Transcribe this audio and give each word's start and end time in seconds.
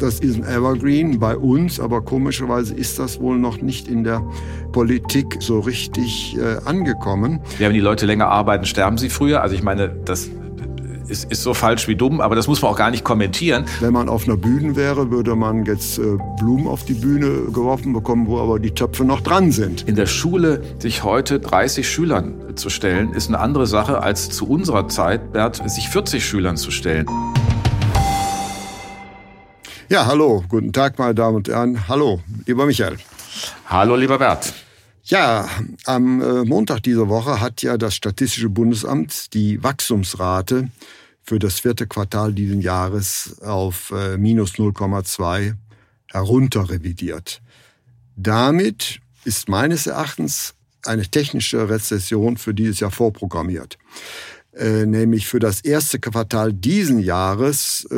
Das 0.00 0.18
ist 0.18 0.36
ein 0.36 0.44
Evergreen 0.44 1.18
bei 1.18 1.36
uns, 1.36 1.78
aber 1.78 2.00
komischerweise 2.00 2.74
ist 2.74 2.98
das 2.98 3.20
wohl 3.20 3.36
noch 3.36 3.60
nicht 3.60 3.86
in 3.86 4.02
der 4.02 4.22
Politik 4.72 5.36
so 5.40 5.60
richtig 5.60 6.38
äh, 6.38 6.56
angekommen. 6.66 7.40
Ja, 7.58 7.68
wenn 7.68 7.74
die 7.74 7.80
Leute 7.80 8.06
länger 8.06 8.28
arbeiten, 8.28 8.64
sterben 8.64 8.96
sie 8.96 9.10
früher. 9.10 9.42
Also 9.42 9.54
ich 9.54 9.62
meine, 9.62 9.90
das 10.06 10.30
ist, 11.06 11.30
ist 11.30 11.42
so 11.42 11.52
falsch 11.52 11.86
wie 11.86 11.96
dumm, 11.96 12.22
aber 12.22 12.34
das 12.34 12.48
muss 12.48 12.62
man 12.62 12.70
auch 12.70 12.78
gar 12.78 12.90
nicht 12.90 13.04
kommentieren. 13.04 13.66
Wenn 13.80 13.92
man 13.92 14.08
auf 14.08 14.24
einer 14.24 14.38
Bühne 14.38 14.74
wäre, 14.74 15.10
würde 15.10 15.36
man 15.36 15.66
jetzt 15.66 15.98
äh, 15.98 16.16
Blumen 16.38 16.66
auf 16.66 16.84
die 16.84 16.94
Bühne 16.94 17.52
geworfen 17.52 17.92
bekommen, 17.92 18.26
wo 18.26 18.38
aber 18.38 18.58
die 18.58 18.70
Töpfe 18.70 19.04
noch 19.04 19.20
dran 19.20 19.52
sind. 19.52 19.86
In 19.86 19.96
der 19.96 20.06
Schule 20.06 20.62
sich 20.78 21.04
heute 21.04 21.40
30 21.40 21.86
Schülern 21.86 22.56
zu 22.56 22.70
stellen, 22.70 23.12
ist 23.12 23.28
eine 23.28 23.38
andere 23.38 23.66
Sache 23.66 24.02
als 24.02 24.30
zu 24.30 24.48
unserer 24.48 24.88
Zeit, 24.88 25.34
Bert, 25.34 25.62
sich 25.70 25.90
40 25.90 26.24
Schülern 26.24 26.56
zu 26.56 26.70
stellen. 26.70 27.06
Ja, 29.90 30.06
hallo, 30.06 30.44
guten 30.48 30.72
Tag, 30.72 31.00
meine 31.00 31.16
Damen 31.16 31.38
und 31.38 31.48
Herren. 31.48 31.88
Hallo, 31.88 32.22
lieber 32.46 32.64
Michael. 32.64 32.96
Hallo, 33.66 33.96
lieber 33.96 34.18
Bert. 34.18 34.54
Ja, 35.02 35.48
am 35.84 36.22
äh, 36.22 36.44
Montag 36.44 36.84
dieser 36.84 37.08
Woche 37.08 37.40
hat 37.40 37.60
ja 37.62 37.76
das 37.76 37.96
Statistische 37.96 38.50
Bundesamt 38.50 39.34
die 39.34 39.60
Wachstumsrate 39.64 40.68
für 41.24 41.40
das 41.40 41.58
vierte 41.58 41.88
Quartal 41.88 42.32
dieses 42.32 42.62
Jahres 42.62 43.42
auf 43.42 43.90
äh, 43.90 44.16
minus 44.16 44.52
0,2 44.52 45.54
herunterrevidiert. 46.06 47.42
Damit 48.14 49.00
ist 49.24 49.48
meines 49.48 49.88
Erachtens 49.88 50.54
eine 50.84 51.02
technische 51.02 51.68
Rezession 51.68 52.36
für 52.36 52.54
dieses 52.54 52.78
Jahr 52.78 52.92
vorprogrammiert. 52.92 53.76
Äh, 54.52 54.86
nämlich 54.86 55.26
für 55.26 55.40
das 55.40 55.62
erste 55.62 55.98
Quartal 55.98 56.52
diesen 56.52 57.00
Jahres 57.00 57.88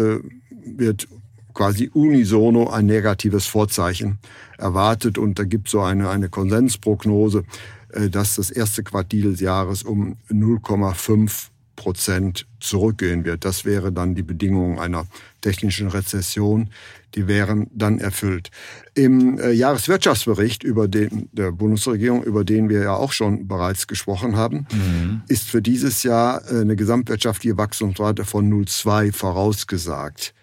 wird 0.64 1.06
quasi 1.54 1.90
unisono 1.92 2.70
ein 2.70 2.86
negatives 2.86 3.46
Vorzeichen 3.46 4.18
erwartet. 4.58 5.18
Und 5.18 5.38
da 5.38 5.44
gibt 5.44 5.68
es 5.68 5.72
so 5.72 5.80
eine, 5.80 6.10
eine 6.10 6.28
Konsensprognose, 6.28 7.44
äh, 7.92 8.08
dass 8.08 8.36
das 8.36 8.50
erste 8.50 8.82
Quartil 8.82 9.32
des 9.32 9.40
Jahres 9.40 9.82
um 9.82 10.16
0,5 10.30 11.48
Prozent 11.76 12.46
zurückgehen 12.60 13.24
wird. 13.24 13.44
Das 13.44 13.64
wäre 13.64 13.92
dann 13.92 14.14
die 14.14 14.22
Bedingung 14.22 14.78
einer 14.78 15.06
technischen 15.40 15.88
Rezession. 15.88 16.70
Die 17.14 17.26
wären 17.26 17.66
dann 17.74 17.98
erfüllt. 17.98 18.50
Im 18.94 19.38
äh, 19.38 19.50
Jahreswirtschaftsbericht 19.50 20.62
über 20.62 20.86
den, 20.86 21.28
der 21.32 21.50
Bundesregierung, 21.50 22.22
über 22.22 22.44
den 22.44 22.68
wir 22.68 22.82
ja 22.82 22.94
auch 22.94 23.12
schon 23.12 23.48
bereits 23.48 23.86
gesprochen 23.86 24.36
haben, 24.36 24.66
mhm. 24.72 25.22
ist 25.28 25.48
für 25.48 25.60
dieses 25.60 26.04
Jahr 26.04 26.42
äh, 26.50 26.60
eine 26.60 26.76
gesamtwirtschaftliche 26.76 27.56
Wachstumsrate 27.56 28.24
von 28.24 28.50
0,2 28.50 29.12
vorausgesagt. 29.12 30.34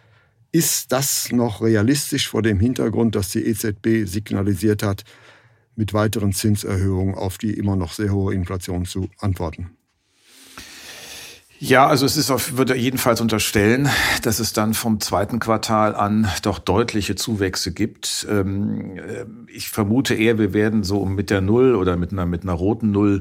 Ist 0.52 0.92
das 0.92 1.31
noch 1.31 1.61
realistisch 1.61 2.28
vor 2.28 2.42
dem 2.42 2.59
Hintergrund, 2.59 3.16
dass 3.16 3.30
die 3.30 3.45
EZB 3.45 4.08
signalisiert 4.08 4.81
hat, 4.81 5.03
mit 5.75 5.94
weiteren 5.94 6.33
Zinserhöhungen 6.33 7.16
auf 7.16 7.38
die 7.38 7.53
immer 7.53 7.75
noch 7.75 7.94
sehr 7.94 8.11
hohe 8.11 8.33
Inflation 8.33 8.86
zu 8.86 9.09
antworten? 9.19 9.78
Ja, 11.62 11.88
also 11.88 12.06
es 12.06 12.16
ist 12.16 12.31
auf, 12.31 12.56
würde 12.58 12.75
jedenfalls 12.75 13.20
unterstellen, 13.20 13.90
dass 14.24 14.40
es 14.40 14.53
dann 14.53 14.74
vom 14.74 15.02
zweiten 15.02 15.40
Quartal 15.40 15.94
an 15.94 16.30
doch 16.42 16.58
deutliche 16.58 17.16
Zuwächse 17.16 17.74
gibt. 17.74 18.25
Ähm, 18.30 18.97
äh, 18.97 19.25
ich 19.52 19.70
vermute 19.70 20.16
eher, 20.16 20.40
wir 20.40 20.53
werden 20.53 20.84
so 20.84 21.06
mit 21.06 21.30
der 21.30 21.42
Null 21.42 21.75
oder 21.75 21.97
mit 21.97 22.14
einer, 22.14 22.25
mit 22.25 22.44
einer 22.44 22.53
roten 22.53 22.92
Null 22.92 23.20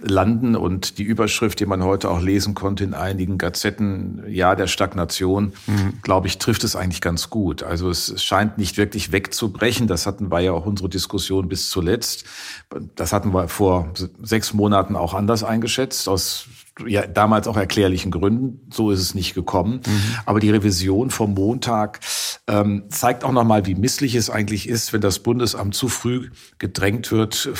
landen 0.00 0.56
und 0.56 0.98
die 0.98 1.02
Überschrift, 1.02 1.60
die 1.60 1.66
man 1.66 1.84
heute 1.84 2.10
auch 2.10 2.20
lesen 2.20 2.54
konnte 2.54 2.84
in 2.84 2.94
einigen 2.94 3.36
Gazetten, 3.38 4.24
ja 4.28 4.54
der 4.54 4.66
Stagnation, 4.66 5.52
mhm. 5.66 5.98
glaube 6.02 6.26
ich, 6.26 6.38
trifft 6.38 6.64
es 6.64 6.76
eigentlich 6.76 7.02
ganz 7.02 7.28
gut. 7.28 7.62
Also 7.62 7.90
es 7.90 8.22
scheint 8.22 8.56
nicht 8.56 8.76
wirklich 8.78 9.12
wegzubrechen. 9.12 9.86
Das 9.86 10.06
hatten 10.06 10.32
wir 10.32 10.40
ja 10.40 10.52
auch 10.52 10.66
unsere 10.66 10.88
Diskussion 10.88 11.48
bis 11.48 11.68
zuletzt. 11.68 12.24
Das 12.96 13.12
hatten 13.12 13.32
wir 13.32 13.48
vor 13.48 13.92
sechs 14.22 14.54
Monaten 14.54 14.96
auch 14.96 15.12
anders 15.12 15.44
eingeschätzt 15.44 16.08
aus 16.08 16.48
ja 16.86 17.06
damals 17.06 17.46
auch 17.46 17.56
erklärlichen 17.56 18.10
Gründen. 18.10 18.60
So 18.70 18.90
ist 18.90 19.00
es 19.00 19.14
nicht 19.14 19.34
gekommen. 19.34 19.80
Mhm. 19.86 20.16
Aber 20.26 20.40
die 20.40 20.50
Revision 20.50 21.10
vom 21.10 21.34
Montag 21.34 22.00
ähm, 22.46 22.84
zeigt 22.88 23.24
auch 23.24 23.32
nochmal, 23.32 23.66
wie 23.66 23.74
misslich 23.74 24.14
es 24.14 24.28
eigentlich 24.28 24.68
ist, 24.68 24.92
wenn 24.92 25.00
das 25.00 25.20
Bundesamt 25.20 25.74
zu 25.74 25.88
früh 25.88 26.30
gedrängt 26.58 27.12
wird, 27.12 27.50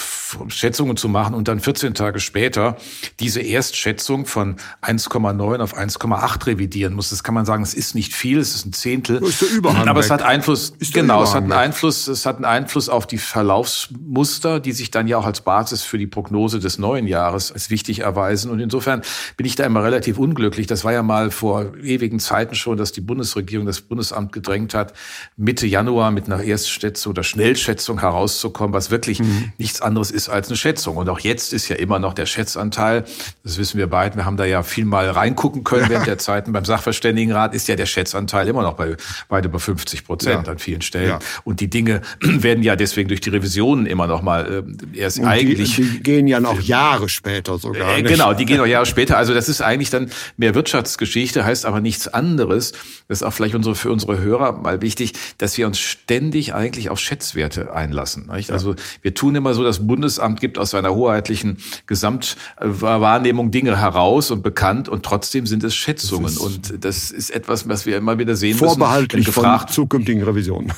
Schätzungen 0.48 0.96
zu 0.96 1.08
machen 1.08 1.34
und 1.34 1.48
dann 1.48 1.60
14 1.60 1.94
Tage 1.94 2.20
später 2.20 2.76
diese 3.20 3.40
Erstschätzung 3.40 4.26
von 4.26 4.56
1,9 4.82 5.60
auf 5.60 5.76
1,8 5.76 6.46
revidieren 6.46 6.94
muss. 6.94 7.10
Das 7.10 7.22
kann 7.22 7.34
man 7.34 7.46
sagen, 7.46 7.62
es 7.62 7.74
ist 7.74 7.94
nicht 7.94 8.12
viel, 8.12 8.38
es 8.38 8.54
ist 8.54 8.66
ein 8.66 8.72
Zehntel. 8.72 9.22
ist 9.22 9.42
der 9.42 9.50
Überhang 9.50 9.88
aber 9.88 10.00
weg. 10.00 10.04
es 10.04 10.10
hat 10.10 10.22
Einfluss, 10.22 10.74
genau, 10.92 11.22
es 11.22 11.34
hat 11.34 11.44
einen 11.44 11.52
Einfluss, 11.52 12.08
es 12.08 12.26
hat 12.26 12.36
einen 12.36 12.44
Einfluss 12.44 12.88
auf 12.88 13.06
die 13.06 13.18
Verlaufsmuster, 13.18 14.60
die 14.60 14.72
sich 14.72 14.90
dann 14.90 15.06
ja 15.06 15.18
auch 15.18 15.26
als 15.26 15.40
Basis 15.40 15.82
für 15.82 15.98
die 15.98 16.06
Prognose 16.06 16.58
des 16.58 16.78
neuen 16.78 17.06
Jahres 17.06 17.52
als 17.52 17.70
wichtig 17.70 18.00
erweisen. 18.00 18.50
Und 18.50 18.60
insofern 18.60 19.02
bin 19.36 19.46
ich 19.46 19.56
da 19.56 19.64
immer 19.64 19.82
relativ 19.82 20.18
unglücklich. 20.18 20.66
Das 20.66 20.84
war 20.84 20.92
ja 20.92 21.02
mal 21.02 21.30
vor 21.30 21.76
ewigen 21.82 22.20
Zeiten 22.20 22.54
schon, 22.54 22.76
dass 22.76 22.92
die 22.92 23.00
Bundesregierung 23.00 23.66
das 23.66 23.80
Bundesamt 23.80 24.32
gedrängt 24.32 24.74
hat, 24.74 24.94
Mitte 25.36 25.66
Januar 25.66 26.10
mit 26.10 26.26
einer 26.26 26.42
Erstschätzung 26.42 27.10
oder 27.10 27.22
Schnellschätzung 27.22 28.00
herauszukommen, 28.00 28.72
was 28.72 28.90
wirklich 28.90 29.20
mhm. 29.20 29.52
nichts 29.58 29.80
anderes 29.80 30.10
ist 30.10 30.28
als 30.28 30.48
eine 30.48 30.56
Schätzung. 30.56 30.96
Und 30.96 31.08
auch 31.08 31.20
jetzt 31.20 31.52
ist 31.52 31.68
ja 31.68 31.76
immer 31.76 31.98
noch 31.98 32.14
der 32.14 32.26
Schätzanteil, 32.26 33.04
das 33.42 33.58
wissen 33.58 33.78
wir 33.78 33.88
beide, 33.88 34.16
wir 34.16 34.24
haben 34.24 34.36
da 34.36 34.44
ja 34.44 34.62
viel 34.62 34.84
mal 34.84 35.08
reingucken 35.10 35.64
können 35.64 35.88
während 35.88 36.06
der 36.06 36.18
Zeiten. 36.24 36.52
Beim 36.52 36.64
Sachverständigenrat 36.64 37.54
ist 37.54 37.68
ja 37.68 37.76
der 37.76 37.86
Schätzanteil 37.86 38.48
immer 38.48 38.62
noch 38.62 38.74
bei 38.74 38.96
weit 39.28 39.44
über 39.44 39.58
50 39.58 40.04
Prozent 40.04 40.46
ja. 40.46 40.52
an 40.52 40.58
vielen 40.58 40.82
Stellen. 40.82 41.08
Ja. 41.08 41.18
Und 41.44 41.60
die 41.60 41.68
Dinge 41.68 42.02
werden 42.20 42.62
ja 42.62 42.76
deswegen 42.76 43.08
durch 43.08 43.20
die 43.20 43.30
Revisionen 43.30 43.86
immer 43.86 44.06
noch 44.06 44.22
mal 44.22 44.64
äh, 44.94 44.98
erst 44.98 45.18
Und 45.18 45.26
eigentlich. 45.26 45.76
Die, 45.76 45.82
die 45.82 46.02
gehen 46.02 46.26
ja 46.26 46.40
noch 46.40 46.60
Jahre 46.60 47.08
später 47.08 47.58
sogar. 47.58 47.98
Äh, 47.98 48.02
genau, 48.02 48.32
die 48.32 48.44
gehen 48.44 48.58
noch 48.58 48.66
Jahre 48.66 48.86
später. 48.86 48.93
Also 49.16 49.34
das 49.34 49.48
ist 49.48 49.60
eigentlich 49.60 49.90
dann 49.90 50.10
mehr 50.36 50.54
Wirtschaftsgeschichte, 50.54 51.44
heißt 51.44 51.66
aber 51.66 51.80
nichts 51.80 52.08
anderes. 52.08 52.72
Das 53.08 53.18
ist 53.18 53.22
auch 53.22 53.32
vielleicht 53.32 53.54
unsere, 53.54 53.74
für 53.74 53.90
unsere 53.90 54.20
Hörer 54.20 54.52
mal 54.52 54.82
wichtig, 54.82 55.12
dass 55.38 55.58
wir 55.58 55.66
uns 55.66 55.78
ständig 55.78 56.54
eigentlich 56.54 56.90
auf 56.90 56.98
Schätzwerte 56.98 57.74
einlassen. 57.74 58.30
Nicht? 58.32 58.50
Also 58.50 58.74
wir 59.02 59.14
tun 59.14 59.34
immer 59.34 59.54
so, 59.54 59.64
das 59.64 59.86
Bundesamt 59.86 60.40
gibt 60.40 60.58
aus 60.58 60.70
seiner 60.70 60.94
hoheitlichen 60.94 61.58
Gesamtwahrnehmung 61.86 63.50
Dinge 63.50 63.78
heraus 63.78 64.30
und 64.30 64.42
bekannt 64.42 64.88
und 64.88 65.04
trotzdem 65.04 65.46
sind 65.46 65.64
es 65.64 65.74
Schätzungen. 65.74 66.24
Das 66.24 66.38
und 66.38 66.84
das 66.84 67.10
ist 67.10 67.30
etwas, 67.30 67.68
was 67.68 67.86
wir 67.86 67.96
immer 67.96 68.18
wieder 68.18 68.36
sehen 68.36 68.56
vorbehaltlich 68.56 69.26
müssen. 69.26 69.32
Vorbehaltlich 69.32 69.68
von 69.68 69.74
zukünftigen 69.74 70.22
Revisionen. 70.22 70.72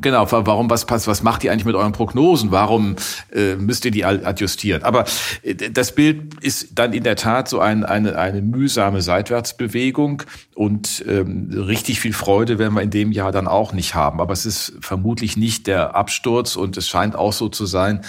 Genau, 0.00 0.30
warum, 0.30 0.70
was 0.70 0.86
passt, 0.86 1.06
was 1.06 1.22
macht 1.22 1.44
ihr 1.44 1.52
eigentlich 1.52 1.64
mit 1.64 1.74
euren 1.74 1.92
Prognosen? 1.92 2.50
Warum 2.50 2.96
äh, 3.32 3.56
müsst 3.56 3.84
ihr 3.84 3.90
die 3.90 4.04
adjustieren? 4.04 4.82
Aber 4.82 5.04
äh, 5.42 5.54
das 5.54 5.94
Bild 5.94 6.42
ist 6.42 6.78
dann 6.78 6.92
in 6.92 7.02
der 7.02 7.16
Tat 7.16 7.48
so 7.48 7.60
ein, 7.60 7.84
eine, 7.84 8.16
eine 8.18 8.42
mühsame 8.42 9.02
Seitwärtsbewegung 9.02 10.22
und 10.54 11.04
ähm, 11.08 11.50
richtig 11.52 12.00
viel 12.00 12.12
Freude 12.12 12.58
werden 12.58 12.74
wir 12.74 12.82
in 12.82 12.90
dem 12.90 13.12
Jahr 13.12 13.32
dann 13.32 13.48
auch 13.48 13.72
nicht 13.72 13.94
haben. 13.94 14.20
Aber 14.20 14.32
es 14.32 14.46
ist 14.46 14.74
vermutlich 14.80 15.36
nicht 15.36 15.66
der 15.66 15.94
Absturz 15.94 16.56
und 16.56 16.76
es 16.76 16.88
scheint 16.88 17.16
auch 17.16 17.32
so 17.32 17.48
zu 17.48 17.66
sein, 17.66 18.02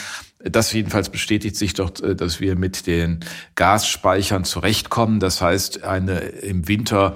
das 0.43 0.73
jedenfalls 0.73 1.09
bestätigt 1.09 1.55
sich 1.55 1.73
doch, 1.73 1.91
äh, 2.01 2.15
dass 2.15 2.39
wir 2.39 2.55
mit 2.55 2.87
den 2.87 3.19
Gasspeichern 3.55 4.43
zurechtkommen. 4.43 5.19
Das 5.19 5.41
heißt, 5.41 5.83
eine 5.83 6.19
im 6.19 6.67
Winter 6.67 7.15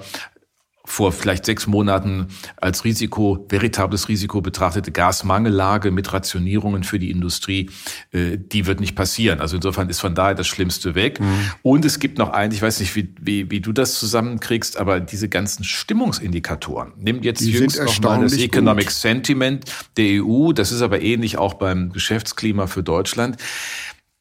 vor 0.86 1.12
vielleicht 1.12 1.44
sechs 1.44 1.66
Monaten 1.66 2.28
als 2.56 2.84
Risiko, 2.84 3.44
veritables 3.48 4.08
Risiko 4.08 4.40
betrachtete 4.40 4.92
Gasmangellage 4.92 5.90
mit 5.90 6.12
Rationierungen 6.12 6.84
für 6.84 6.98
die 6.98 7.10
Industrie, 7.10 7.70
äh, 8.12 8.38
die 8.38 8.66
wird 8.66 8.80
nicht 8.80 8.94
passieren. 8.94 9.40
Also 9.40 9.56
insofern 9.56 9.90
ist 9.90 10.00
von 10.00 10.14
daher 10.14 10.34
das 10.34 10.46
Schlimmste 10.46 10.94
weg. 10.94 11.20
Mhm. 11.20 11.50
Und 11.62 11.84
es 11.84 11.98
gibt 11.98 12.18
noch 12.18 12.30
eins, 12.30 12.54
ich 12.54 12.62
weiß 12.62 12.80
nicht, 12.80 12.94
wie, 12.94 13.12
wie, 13.20 13.50
wie 13.50 13.60
du 13.60 13.72
das 13.72 13.98
zusammenkriegst, 13.98 14.78
aber 14.78 15.00
diese 15.00 15.28
ganzen 15.28 15.64
Stimmungsindikatoren. 15.64 16.92
Nimm 16.96 17.22
jetzt 17.22 17.40
die 17.40 17.50
jüngst 17.50 17.82
noch 17.82 18.00
mal 18.00 18.22
das 18.22 18.34
Economic 18.34 18.86
gut. 18.86 18.94
Sentiment 18.94 19.64
der 19.96 20.22
EU, 20.24 20.52
das 20.52 20.70
ist 20.72 20.82
aber 20.82 21.02
ähnlich 21.02 21.36
auch 21.36 21.54
beim 21.54 21.92
Geschäftsklima 21.92 22.68
für 22.68 22.82
Deutschland 22.82 23.36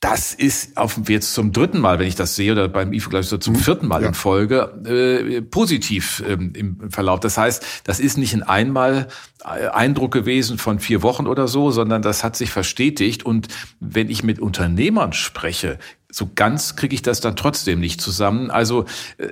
das 0.02 0.34
ist 0.34 0.78
auf, 0.78 1.00
jetzt 1.08 1.34
zum 1.34 1.52
dritten 1.52 1.80
Mal, 1.80 2.00
wenn 2.00 2.08
ich 2.08 2.16
das 2.16 2.36
sehe, 2.36 2.52
oder 2.52 2.68
beim 2.68 2.94
IFO 2.94 3.10
gleich 3.10 3.28
so 3.28 3.38
zum 3.38 3.54
mhm. 3.54 3.60
vierten 3.60 3.88
Mal 3.88 4.02
ja. 4.02 4.10
in 4.10 4.14
Folge, 4.14 4.72
äh, 4.86 5.42
positiv 5.42 6.24
ähm, 6.28 6.54
im 6.56 6.92
Verlauf. 6.92 7.22
Das 7.22 7.38
heißt, 7.38 7.66
das 7.86 8.00
ist 8.00 8.18
nicht 8.18 8.34
ein 8.34 8.44
einmal 8.44 9.08
äh, 9.44 9.68
Eindruck 9.68 10.12
gewesen 10.12 10.58
von 10.58 10.80
vier 10.80 11.02
Wochen 11.02 11.28
oder 11.28 11.48
so, 11.48 11.72
sondern 11.72 12.02
das 12.02 12.24
hat 12.24 12.36
sich 12.36 12.52
verstetigt. 12.52 13.26
Und 13.26 13.48
wenn 13.80 14.10
ich 14.10 14.24
mit 14.24 14.40
Unternehmern 14.40 15.14
spreche, 15.14 15.80
so 16.12 16.30
ganz 16.34 16.76
kriege 16.76 16.94
ich 16.94 17.02
das 17.02 17.20
dann 17.20 17.36
trotzdem 17.36 17.80
nicht 17.80 18.00
zusammen. 18.00 18.52
Also 18.52 18.86
äh, 19.18 19.30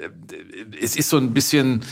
es 0.81 0.95
ist 0.95 1.09
so 1.09 1.18
ein 1.18 1.33
bisschen 1.33 1.83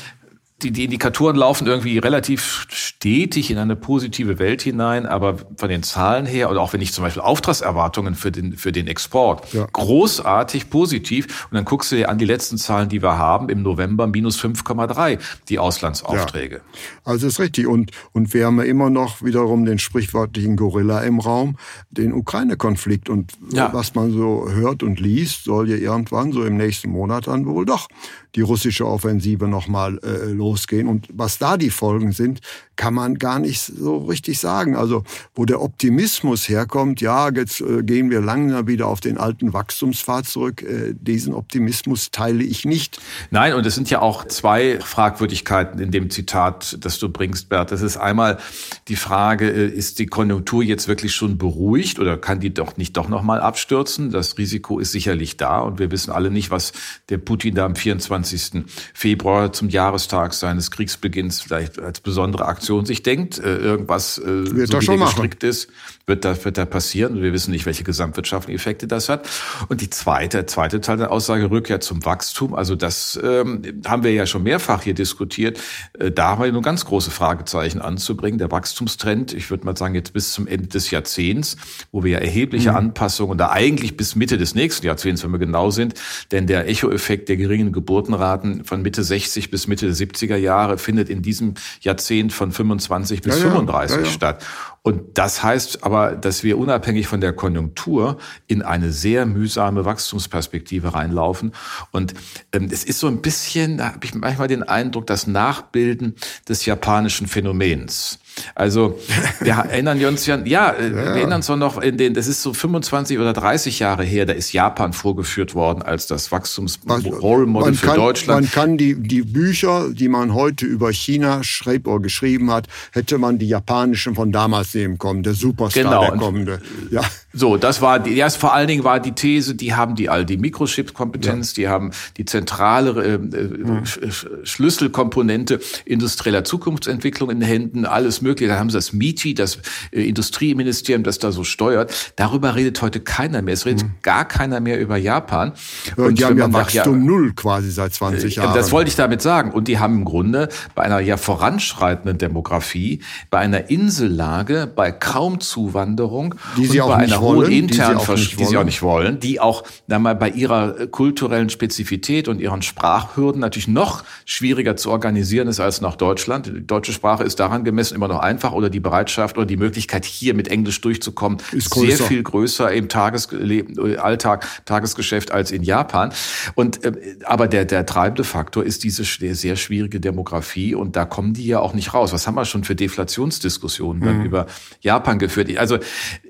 die, 0.63 0.71
die 0.71 0.85
Indikatoren 0.85 1.35
laufen 1.35 1.67
irgendwie 1.67 1.97
relativ 1.97 2.67
stetig 2.69 3.49
in 3.49 3.57
eine 3.57 3.75
positive 3.75 4.39
Welt 4.39 4.61
hinein, 4.61 5.05
aber 5.05 5.37
von 5.57 5.69
den 5.69 5.83
Zahlen 5.83 6.25
her 6.25 6.49
oder 6.49 6.61
auch 6.61 6.73
wenn 6.73 6.81
ich 6.81 6.93
zum 6.93 7.03
Beispiel 7.03 7.21
Auftragserwartungen 7.21 8.15
für 8.15 8.31
den, 8.31 8.57
für 8.57 8.71
den 8.71 8.87
Export, 8.87 9.53
ja. 9.53 9.67
großartig 9.71 10.69
positiv. 10.69 11.47
Und 11.49 11.55
dann 11.55 11.65
guckst 11.65 11.91
du 11.91 11.95
dir 11.95 12.09
an 12.09 12.17
die 12.17 12.25
letzten 12.25 12.57
Zahlen, 12.57 12.89
die 12.89 13.01
wir 13.01 13.17
haben, 13.17 13.49
im 13.49 13.63
November 13.63 14.07
minus 14.07 14.39
5,3, 14.39 15.19
die 15.49 15.59
Auslandsaufträge. 15.59 16.55
Ja. 16.55 16.61
Also 17.03 17.27
ist 17.27 17.39
richtig. 17.39 17.67
Und, 17.67 17.91
und 18.11 18.33
wir 18.33 18.45
haben 18.45 18.57
ja 18.57 18.63
immer 18.63 18.89
noch 18.89 19.23
wiederum 19.23 19.65
den 19.65 19.79
sprichwörtlichen 19.79 20.55
Gorilla 20.55 21.01
im 21.01 21.19
Raum, 21.19 21.57
den 21.89 22.13
Ukraine-Konflikt. 22.13 23.09
Und 23.09 23.31
ja. 23.51 23.73
was 23.73 23.95
man 23.95 24.11
so 24.11 24.47
hört 24.49 24.83
und 24.83 24.99
liest, 24.99 25.45
soll 25.45 25.69
ja 25.69 25.77
irgendwann 25.77 26.31
so 26.31 26.43
im 26.43 26.57
nächsten 26.57 26.91
Monat 26.91 27.27
dann 27.27 27.45
wohl 27.45 27.65
doch 27.65 27.87
die 28.35 28.41
russische 28.41 28.87
Offensive 28.87 29.47
nochmal 29.47 29.99
äh, 30.03 30.31
losgehen. 30.51 30.87
Und 30.87 31.07
was 31.13 31.37
da 31.37 31.57
die 31.57 31.69
Folgen 31.69 32.11
sind, 32.11 32.41
kann 32.81 32.95
man 32.95 33.19
gar 33.19 33.37
nicht 33.37 33.61
so 33.61 33.97
richtig 33.97 34.39
sagen. 34.39 34.75
Also 34.75 35.03
wo 35.35 35.45
der 35.45 35.61
Optimismus 35.61 36.49
herkommt, 36.49 36.99
ja, 36.99 37.29
jetzt 37.29 37.61
äh, 37.61 37.83
gehen 37.83 38.09
wir 38.09 38.21
langsam 38.21 38.65
wieder 38.65 38.87
auf 38.87 39.01
den 39.01 39.19
alten 39.19 39.53
Wachstumspfad 39.53 40.25
zurück, 40.25 40.63
äh, 40.63 40.95
diesen 40.95 41.35
Optimismus 41.35 42.09
teile 42.09 42.43
ich 42.43 42.65
nicht. 42.65 42.99
Nein, 43.29 43.53
und 43.53 43.67
es 43.67 43.75
sind 43.75 43.91
ja 43.91 44.01
auch 44.01 44.25
zwei 44.25 44.79
Fragwürdigkeiten 44.79 45.79
in 45.79 45.91
dem 45.91 46.09
Zitat, 46.09 46.75
das 46.83 46.97
du 46.97 47.09
bringst, 47.09 47.49
Bert. 47.49 47.71
Das 47.71 47.83
ist 47.83 47.97
einmal 47.97 48.39
die 48.87 48.95
Frage, 48.95 49.47
äh, 49.51 49.67
ist 49.67 49.99
die 49.99 50.07
Konjunktur 50.07 50.63
jetzt 50.63 50.87
wirklich 50.87 51.13
schon 51.13 51.37
beruhigt 51.37 51.99
oder 51.99 52.17
kann 52.17 52.39
die 52.39 52.51
doch 52.51 52.77
nicht 52.77 52.97
doch 52.97 53.07
nochmal 53.07 53.41
abstürzen? 53.41 54.09
Das 54.09 54.39
Risiko 54.39 54.79
ist 54.79 54.91
sicherlich 54.91 55.37
da 55.37 55.59
und 55.59 55.77
wir 55.77 55.91
wissen 55.91 56.09
alle 56.11 56.31
nicht, 56.31 56.49
was 56.49 56.73
der 57.09 57.19
Putin 57.19 57.53
da 57.53 57.65
am 57.65 57.75
24. 57.75 58.63
Februar 58.95 59.53
zum 59.53 59.69
Jahrestag 59.69 60.33
seines 60.33 60.71
Kriegsbeginns 60.71 61.41
vielleicht 61.41 61.77
als 61.77 61.99
besondere 61.99 62.45
Aktion 62.45 62.70
Fraktion 62.71 62.85
sich 62.85 63.03
denkt, 63.03 63.39
äh, 63.39 63.57
irgendwas 63.57 64.17
äh, 64.17 64.55
wird 64.55 64.69
so 64.69 64.79
wie 64.79 64.85
schon 64.85 64.99
gestrickt 64.99 65.43
ist, 65.43 65.69
wird 66.05 66.25
da, 66.25 66.43
wird 66.43 66.57
da 66.57 66.65
passieren. 66.65 67.13
Und 67.13 67.21
wir 67.21 67.33
wissen 67.33 67.51
nicht, 67.51 67.65
welche 67.65 67.83
gesamtwirtschaftlichen 67.83 68.59
Effekte 68.59 68.87
das 68.87 69.09
hat. 69.09 69.27
Und 69.69 69.81
die 69.81 69.89
zweite, 69.89 70.45
zweite 70.45 70.81
Teil 70.81 70.97
der 70.97 71.11
Aussage, 71.11 71.49
Rückkehr 71.49 71.79
zum 71.79 72.03
Wachstum. 72.05 72.53
Also 72.53 72.75
das 72.75 73.19
ähm, 73.23 73.61
haben 73.85 74.03
wir 74.03 74.13
ja 74.13 74.25
schon 74.25 74.43
mehrfach 74.43 74.83
hier 74.83 74.93
diskutiert. 74.93 75.59
Äh, 75.97 76.11
da 76.11 76.29
haben 76.29 76.43
wir 76.43 76.51
nur 76.51 76.61
ganz 76.61 76.85
große 76.85 77.11
Fragezeichen 77.11 77.81
anzubringen. 77.81 78.37
Der 78.37 78.51
Wachstumstrend, 78.51 79.33
ich 79.33 79.49
würde 79.49 79.65
mal 79.65 79.77
sagen, 79.77 79.95
jetzt 79.95 80.13
bis 80.13 80.33
zum 80.33 80.47
Ende 80.47 80.67
des 80.67 80.91
Jahrzehnts, 80.91 81.57
wo 81.91 82.03
wir 82.03 82.11
ja 82.11 82.19
erhebliche 82.19 82.71
mhm. 82.71 82.77
Anpassungen, 82.77 83.37
da 83.37 83.51
eigentlich 83.51 83.97
bis 83.97 84.15
Mitte 84.15 84.37
des 84.37 84.55
nächsten 84.55 84.85
Jahrzehnts, 84.85 85.23
wenn 85.23 85.31
wir 85.31 85.39
genau 85.39 85.71
sind, 85.71 85.95
denn 86.31 86.47
der 86.47 86.67
Echo-Effekt 86.67 87.29
der 87.29 87.37
geringen 87.37 87.71
Geburtenraten 87.71 88.65
von 88.65 88.81
Mitte 88.81 89.03
60 89.03 89.51
bis 89.51 89.67
Mitte 89.67 89.85
der 89.85 89.95
70er 89.95 90.35
Jahre 90.35 90.77
findet 90.77 91.09
in 91.09 91.21
diesem 91.21 91.55
Jahrzehnt 91.81 92.33
von 92.33 92.51
25 92.51 93.21
bis 93.21 93.35
ja, 93.35 93.49
35 93.49 93.97
ja, 93.97 94.03
ja, 94.03 94.09
statt. 94.09 94.45
Und 94.83 95.19
das 95.19 95.43
heißt 95.43 95.83
aber, 95.83 96.15
dass 96.15 96.43
wir 96.43 96.57
unabhängig 96.57 97.05
von 97.07 97.21
der 97.21 97.33
Konjunktur 97.33 98.17
in 98.47 98.63
eine 98.63 98.91
sehr 98.91 99.27
mühsame 99.27 99.85
Wachstumsperspektive 99.85 100.95
reinlaufen. 100.95 101.51
Und 101.91 102.15
ähm, 102.51 102.67
es 102.71 102.83
ist 102.83 102.99
so 102.99 103.07
ein 103.07 103.21
bisschen, 103.21 103.77
da 103.77 103.93
habe 103.93 104.05
ich 104.05 104.15
manchmal 104.15 104.47
den 104.47 104.63
Eindruck, 104.63 105.05
das 105.05 105.27
Nachbilden 105.27 106.15
des 106.49 106.65
japanischen 106.65 107.27
Phänomens. 107.27 108.20
Also 108.55 108.99
wir 109.41 109.53
erinnern 109.69 110.03
uns 110.05 110.25
ja, 110.25 110.37
ja, 110.37 110.73
ja, 110.73 110.79
wir 110.79 111.01
erinnern 111.01 111.37
uns 111.39 111.49
noch 111.49 111.81
in 111.81 111.97
den, 111.97 112.13
das 112.13 112.27
ist 112.27 112.41
so 112.41 112.53
25 112.53 113.19
oder 113.19 113.33
30 113.33 113.79
Jahre 113.79 114.03
her, 114.03 114.25
da 114.25 114.33
ist 114.33 114.53
Japan 114.53 114.93
vorgeführt 114.93 115.55
worden 115.55 115.81
als 115.81 116.07
das 116.07 116.31
Wachstums-Role-Model 116.31 117.73
für 117.73 117.95
Deutschland. 117.95 118.41
Man 118.41 118.51
kann 118.51 118.77
die, 118.77 118.95
die 118.95 119.21
Bücher, 119.21 119.89
die 119.91 120.07
man 120.07 120.33
heute 120.33 120.65
über 120.65 120.91
China 120.91 121.43
schreibt 121.43 121.87
oder 121.87 121.99
geschrieben 121.99 122.51
hat, 122.51 122.67
hätte 122.91 123.17
man 123.17 123.37
die 123.37 123.47
japanischen 123.47 124.15
von 124.15 124.31
damals 124.31 124.73
nehmen 124.73 124.97
können, 124.97 125.23
der 125.23 125.33
Superstar 125.33 125.83
genau. 125.83 126.01
der 126.01 126.17
kommende. 126.17 126.61
Ja. 126.89 127.01
So, 127.33 127.57
das 127.57 127.81
war 127.81 127.99
die, 127.99 128.13
ja, 128.13 128.29
vor 128.29 128.53
allen 128.53 128.67
Dingen 128.67 128.83
war 128.83 128.99
die 128.99 129.13
These, 129.13 129.55
die 129.55 129.73
haben 129.73 129.95
die 129.95 130.09
all 130.09 130.25
die 130.25 130.37
Mikrochip-Kompetenz, 130.37 131.55
ja. 131.55 131.61
die 131.61 131.67
haben 131.69 131.91
die 132.17 132.25
zentrale 132.25 132.91
äh, 133.01 133.13
äh, 133.13 134.11
Schlüsselkomponente 134.43 135.61
industrieller 135.85 136.43
Zukunftsentwicklung 136.43 137.29
in 137.29 137.39
den 137.39 137.47
Händen, 137.47 137.85
alles 137.85 138.21
mögliche. 138.21 138.51
Da 138.51 138.59
haben 138.59 138.69
sie 138.69 138.77
das 138.77 138.91
MITI, 138.91 139.33
das 139.33 139.59
äh, 139.91 140.03
Industrieministerium, 140.03 141.03
das 141.03 141.19
da 141.19 141.31
so 141.31 141.43
steuert. 141.45 142.13
Darüber 142.17 142.55
redet 142.55 142.81
heute 142.81 142.99
keiner 142.99 143.41
mehr. 143.41 143.53
Es 143.53 143.65
redet 143.65 143.83
mhm. 143.83 143.93
gar 144.01 144.25
keiner 144.25 144.59
mehr 144.59 144.79
über 144.79 144.97
Japan. 144.97 145.53
Ja, 145.97 146.03
und 146.03 146.19
die 146.19 146.25
haben 146.25 146.37
ja 146.37 146.51
Wachstum 146.51 146.99
ja, 146.99 147.05
null 147.05 147.33
quasi 147.33 147.71
seit 147.71 147.93
20 147.93 148.37
äh, 148.37 148.41
Jahren. 148.41 148.55
Das 148.55 148.71
wollte 148.71 148.89
ich 148.89 148.95
damit 148.97 149.21
sagen. 149.21 149.51
Und 149.51 149.69
die 149.69 149.79
haben 149.79 149.99
im 149.99 150.05
Grunde 150.05 150.49
bei 150.75 150.83
einer 150.83 150.99
ja 150.99 151.15
voranschreitenden 151.15 152.17
Demografie, 152.17 153.01
bei 153.29 153.39
einer 153.39 153.69
Insellage, 153.69 154.69
bei 154.73 154.91
kaum 154.91 155.39
Zuwanderung 155.39 156.35
die 156.57 156.65
sie 156.65 156.81
und 156.81 156.89
bei 156.89 156.95
einer 156.97 157.20
wollen, 157.21 157.51
internen 157.51 157.99
die, 157.99 158.17
sie 158.17 158.35
die 158.35 158.45
sie 158.45 158.57
auch 158.57 158.63
nicht 158.63 158.81
wollen, 158.81 159.19
die 159.19 159.39
auch 159.39 159.63
na 159.87 159.99
mal 159.99 160.15
bei 160.15 160.29
ihrer 160.29 160.87
kulturellen 160.87 161.49
Spezifität 161.49 162.27
und 162.27 162.39
ihren 162.39 162.61
Sprachhürden 162.61 163.41
natürlich 163.41 163.67
noch 163.67 164.03
schwieriger 164.25 164.75
zu 164.75 164.91
organisieren 164.91 165.47
ist 165.47 165.59
als 165.59 165.81
nach 165.81 165.95
Deutschland. 165.95 166.47
Die 166.47 166.65
deutsche 166.65 166.93
Sprache 166.93 167.23
ist 167.23 167.39
daran 167.39 167.63
gemessen 167.63 167.95
immer 167.95 168.07
noch 168.07 168.19
einfach 168.19 168.51
oder 168.51 168.69
die 168.69 168.79
Bereitschaft 168.79 169.37
oder 169.37 169.45
die 169.45 169.57
Möglichkeit 169.57 170.05
hier 170.05 170.33
mit 170.33 170.47
Englisch 170.47 170.81
durchzukommen 170.81 171.37
ist 171.51 171.73
sehr 171.73 171.97
viel 171.97 172.23
größer 172.23 172.71
im 172.71 172.89
Tagesleben, 172.89 173.97
Alltag, 173.97 174.47
Tagesgeschäft 174.65 175.31
als 175.31 175.51
in 175.51 175.63
Japan. 175.63 176.11
Und 176.55 176.83
äh, 176.83 176.93
aber 177.25 177.47
der 177.47 177.65
der 177.65 177.85
treibende 177.85 178.23
Faktor 178.23 178.63
ist 178.63 178.83
diese 178.83 179.03
sehr 179.03 179.55
schwierige 179.55 179.99
Demografie 179.99 180.75
und 180.75 180.95
da 180.95 181.05
kommen 181.05 181.33
die 181.33 181.45
ja 181.45 181.59
auch 181.59 181.73
nicht 181.73 181.93
raus. 181.93 182.13
Was 182.13 182.27
haben 182.27 182.35
wir 182.35 182.45
schon 182.45 182.63
für 182.63 182.75
Deflationsdiskussionen 182.75 184.01
dann 184.01 184.19
mhm. 184.19 184.25
über 184.25 184.47
Japan 184.81 185.19
geführt? 185.19 185.55
Also 185.57 185.79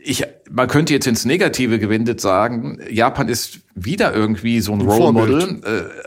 ich 0.02 0.24
man 0.54 0.68
könnte 0.68 0.81
jetzt 0.89 1.07
ins 1.07 1.25
Negative 1.25 1.80
gewendet 1.80 2.22
sagen, 2.22 2.80
Japan 2.89 3.28
ist 3.28 3.60
wieder 3.75 4.13
irgendwie 4.13 4.60
so 4.62 4.74
ein 4.74 4.81
Role 4.81 5.12
Model 5.12 5.62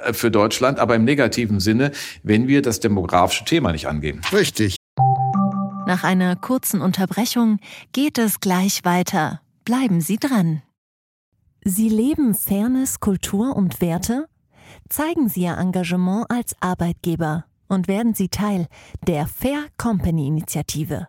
äh, 0.07 0.13
für 0.13 0.31
Deutschland, 0.31 0.79
aber 0.79 0.95
im 0.95 1.05
negativen 1.05 1.61
Sinne, 1.61 1.93
wenn 2.23 2.49
wir 2.49 2.63
das 2.63 2.81
demografische 2.81 3.45
Thema 3.45 3.73
nicht 3.73 3.87
angehen. 3.87 4.21
Richtig. 4.33 4.77
Nach 5.87 6.03
einer 6.03 6.35
kurzen 6.37 6.81
Unterbrechung 6.81 7.59
geht 7.93 8.19
es 8.19 8.41
gleich 8.41 8.85
weiter. 8.85 9.41
Bleiben 9.65 10.01
Sie 10.01 10.17
dran. 10.17 10.63
Sie 11.63 11.89
leben 11.89 12.35
Fairness, 12.35 13.01
Kultur 13.01 13.57
und 13.57 13.81
Werte? 13.81 14.27
Zeigen 14.89 15.29
Sie 15.29 15.43
Ihr 15.43 15.57
Engagement 15.57 16.27
als 16.31 16.55
Arbeitgeber 16.61 17.45
und 17.69 17.89
werden 17.89 18.15
Sie 18.15 18.29
Teil 18.29 18.67
der 19.07 19.27
Fair 19.27 19.67
Company 19.79 20.27
Initiative. 20.27 21.09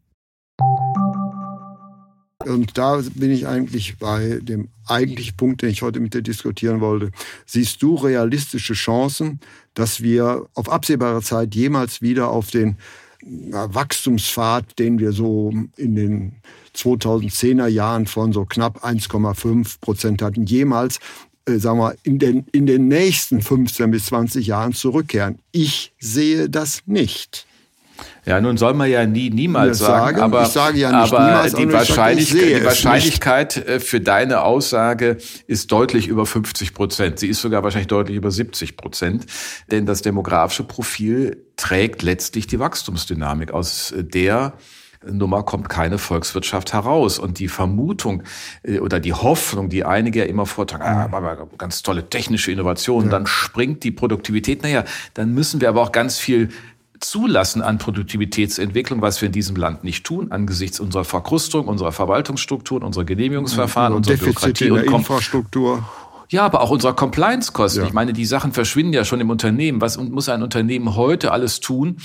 Und 2.45 2.77
da 2.77 3.01
bin 3.15 3.31
ich 3.31 3.47
eigentlich 3.47 3.97
bei 3.97 4.39
dem 4.41 4.69
eigentlichen 4.87 5.37
Punkt, 5.37 5.61
den 5.61 5.69
ich 5.69 5.81
heute 5.81 5.99
mit 5.99 6.13
dir 6.13 6.21
diskutieren 6.21 6.81
wollte. 6.81 7.11
Siehst 7.45 7.81
du 7.81 7.95
realistische 7.95 8.73
Chancen, 8.73 9.39
dass 9.73 10.01
wir 10.01 10.47
auf 10.55 10.69
absehbare 10.69 11.21
Zeit 11.21 11.55
jemals 11.55 12.01
wieder 12.01 12.29
auf 12.29 12.51
den 12.51 12.77
Wachstumspfad, 13.23 14.79
den 14.79 14.99
wir 14.99 15.11
so 15.11 15.53
in 15.77 15.95
den 15.95 16.35
2010er 16.75 17.67
Jahren 17.67 18.07
von 18.07 18.33
so 18.33 18.45
knapp 18.45 18.83
1,5 18.83 19.79
Prozent 19.79 20.21
hatten, 20.21 20.45
jemals 20.45 20.99
äh, 21.45 21.57
sagen 21.57 21.79
wir, 21.79 21.95
in 22.03 22.19
den, 22.19 22.45
in 22.51 22.65
den 22.65 22.87
nächsten 22.87 23.41
15 23.41 23.91
bis 23.91 24.07
20 24.07 24.47
Jahren 24.47 24.73
zurückkehren. 24.73 25.39
Ich 25.51 25.93
sehe 25.99 26.49
das 26.49 26.83
nicht. 26.85 27.45
Ja, 28.25 28.39
nun 28.39 28.57
soll 28.57 28.73
man 28.73 28.89
ja 28.89 29.05
nie 29.05 29.29
niemals 29.29 29.79
sagen, 29.79 30.17
sage, 30.17 30.23
aber, 30.23 30.43
ich 30.43 30.49
sage 30.49 30.77
ja 30.79 30.91
nicht 30.91 31.13
aber 31.13 31.25
niemals, 31.25 31.53
die, 31.53 31.63
aber 31.63 31.73
Wahrscheinlichkeit, 31.73 32.41
ich 32.43 32.57
die 32.57 32.65
Wahrscheinlichkeit 32.65 33.57
äh, 33.57 33.79
für 33.79 34.01
deine 34.01 34.41
Aussage 34.41 35.17
ist 35.47 35.71
deutlich 35.71 36.07
über 36.07 36.25
50 36.25 36.73
Prozent. 36.73 37.19
Sie 37.19 37.27
ist 37.27 37.41
sogar 37.41 37.63
wahrscheinlich 37.63 37.87
deutlich 37.87 38.17
über 38.17 38.31
70 38.31 38.77
Prozent, 38.77 39.25
denn 39.71 39.85
das 39.85 40.01
demografische 40.01 40.63
Profil 40.63 41.45
trägt 41.55 42.01
letztlich 42.01 42.47
die 42.47 42.59
Wachstumsdynamik, 42.59 43.51
aus 43.51 43.93
der 43.97 44.53
Nummer 45.09 45.43
kommt 45.43 45.69
keine 45.69 45.97
Volkswirtschaft 45.97 46.73
heraus. 46.73 47.19
Und 47.19 47.39
die 47.39 47.47
Vermutung 47.47 48.23
äh, 48.63 48.79
oder 48.79 48.99
die 48.99 49.13
Hoffnung, 49.13 49.69
die 49.69 49.83
einige 49.83 50.19
ja 50.19 50.25
immer 50.25 50.45
vortragen, 50.45 50.83
ah, 50.83 51.47
ganz 51.57 51.81
tolle 51.81 52.09
technische 52.09 52.51
Innovationen, 52.51 53.09
ja. 53.09 53.17
dann 53.17 53.25
springt 53.25 53.83
die 53.83 53.91
Produktivität. 53.91 54.63
Naja, 54.63 54.83
dann 55.13 55.33
müssen 55.33 55.61
wir 55.61 55.69
aber 55.69 55.81
auch 55.81 55.91
ganz 55.91 56.17
viel 56.19 56.49
zulassen 57.01 57.61
an 57.61 57.77
Produktivitätsentwicklung, 57.77 59.01
was 59.01 59.21
wir 59.21 59.27
in 59.27 59.33
diesem 59.33 59.55
Land 59.55 59.83
nicht 59.83 60.05
tun, 60.05 60.31
angesichts 60.31 60.79
unserer 60.79 61.03
Verkrustung, 61.03 61.67
unserer 61.67 61.91
Verwaltungsstrukturen, 61.91 62.83
unserer 62.83 63.03
Genehmigungsverfahren, 63.05 63.93
unserer 63.93 64.17
Bürokratie 64.17 64.67
in 64.67 64.75
der 64.75 64.85
und 64.85 64.93
Infrastruktur. 64.93 65.83
Ja, 66.29 66.45
aber 66.45 66.61
auch 66.61 66.69
unserer 66.69 66.93
Compliance-Kosten. 66.93 67.81
Ja. 67.81 67.87
Ich 67.87 67.93
meine, 67.93 68.13
die 68.13 68.25
Sachen 68.25 68.53
verschwinden 68.53 68.93
ja 68.93 69.03
schon 69.03 69.19
im 69.19 69.29
Unternehmen. 69.29 69.81
Was 69.81 69.97
muss 69.97 70.29
ein 70.29 70.43
Unternehmen 70.43 70.95
heute 70.95 71.31
alles 71.31 71.59
tun, 71.59 71.97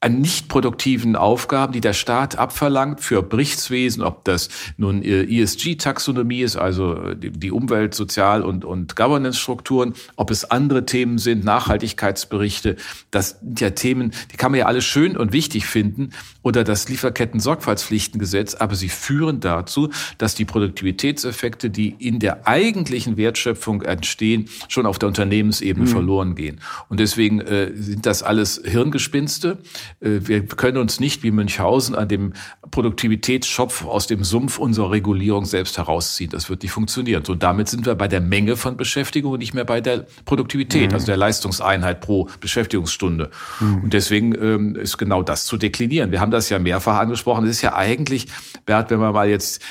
an 0.00 0.20
nicht 0.20 0.48
produktiven 0.48 1.16
Aufgaben, 1.16 1.72
die 1.72 1.80
der 1.80 1.92
Staat 1.92 2.38
abverlangt 2.38 3.00
für 3.00 3.20
Berichtswesen, 3.22 4.04
ob 4.04 4.24
das 4.24 4.48
nun 4.76 5.02
ESG-Taxonomie 5.02 6.42
ist, 6.42 6.56
also 6.56 7.14
die 7.14 7.50
Umwelt-, 7.50 7.94
Sozial- 7.94 8.42
und, 8.42 8.64
und 8.64 8.94
Governance-Strukturen, 8.94 9.94
ob 10.14 10.30
es 10.30 10.44
andere 10.44 10.86
Themen 10.86 11.18
sind, 11.18 11.44
Nachhaltigkeitsberichte, 11.44 12.76
das 13.10 13.40
sind 13.40 13.60
ja 13.60 13.70
Themen, 13.70 14.12
die 14.32 14.36
kann 14.36 14.52
man 14.52 14.60
ja 14.60 14.66
alle 14.66 14.82
schön 14.82 15.16
und 15.16 15.32
wichtig 15.32 15.66
finden, 15.66 16.10
oder 16.42 16.62
das 16.62 16.88
Lieferketten-Sorgfaltspflichtengesetz, 16.88 18.54
aber 18.54 18.76
sie 18.76 18.88
führen 18.88 19.40
dazu, 19.40 19.90
dass 20.16 20.36
die 20.36 20.44
Produktivitätseffekte, 20.44 21.70
die 21.70 21.88
in 21.98 22.20
der 22.20 22.46
eigentlichen 22.46 23.16
Wertschöpfung 23.16 23.82
entstehen, 23.82 24.48
schon 24.68 24.86
auf 24.86 24.98
der 24.98 25.08
Unternehmensebene 25.08 25.86
mhm. 25.86 25.90
verloren 25.90 26.34
gehen. 26.36 26.60
Und 26.88 27.00
deswegen 27.00 27.40
äh, 27.40 27.72
sind 27.74 28.06
das 28.06 28.22
alles 28.22 28.62
Hirngespinste. 28.64 29.58
Äh, 30.00 30.20
wir 30.22 30.46
können 30.46 30.78
uns 30.78 31.00
nicht 31.00 31.22
wie 31.22 31.30
Münchhausen 31.30 31.94
an 31.94 32.08
dem 32.08 32.32
Produktivitätsschopf 32.70 33.84
aus 33.84 34.06
dem 34.06 34.24
Sumpf 34.24 34.58
unserer 34.58 34.90
Regulierung 34.90 35.44
selbst 35.44 35.78
herausziehen. 35.78 36.30
Das 36.30 36.50
wird 36.50 36.62
nicht 36.62 36.72
funktionieren. 36.72 37.22
Und 37.28 37.42
damit 37.42 37.68
sind 37.68 37.86
wir 37.86 37.94
bei 37.94 38.08
der 38.08 38.20
Menge 38.20 38.56
von 38.56 38.76
Beschäftigung 38.76 39.32
und 39.32 39.38
nicht 39.38 39.54
mehr 39.54 39.64
bei 39.64 39.80
der 39.80 40.06
Produktivität, 40.24 40.90
mhm. 40.90 40.94
also 40.94 41.06
der 41.06 41.16
Leistungseinheit 41.16 42.00
pro 42.00 42.28
Beschäftigungsstunde. 42.40 43.30
Mhm. 43.60 43.84
Und 43.84 43.92
deswegen 43.92 44.34
ähm, 44.34 44.76
ist 44.76 44.98
genau 44.98 45.22
das 45.22 45.46
zu 45.46 45.56
deklinieren. 45.56 46.12
Wir 46.12 46.20
haben 46.20 46.30
das 46.30 46.48
ja 46.48 46.58
mehrfach 46.58 46.98
angesprochen. 46.98 47.44
Es 47.44 47.50
ist 47.50 47.62
ja 47.62 47.74
eigentlich, 47.74 48.26
Bert, 48.66 48.90
wenn 48.90 49.00
man 49.00 49.12
mal 49.12 49.28
jetzt 49.28 49.62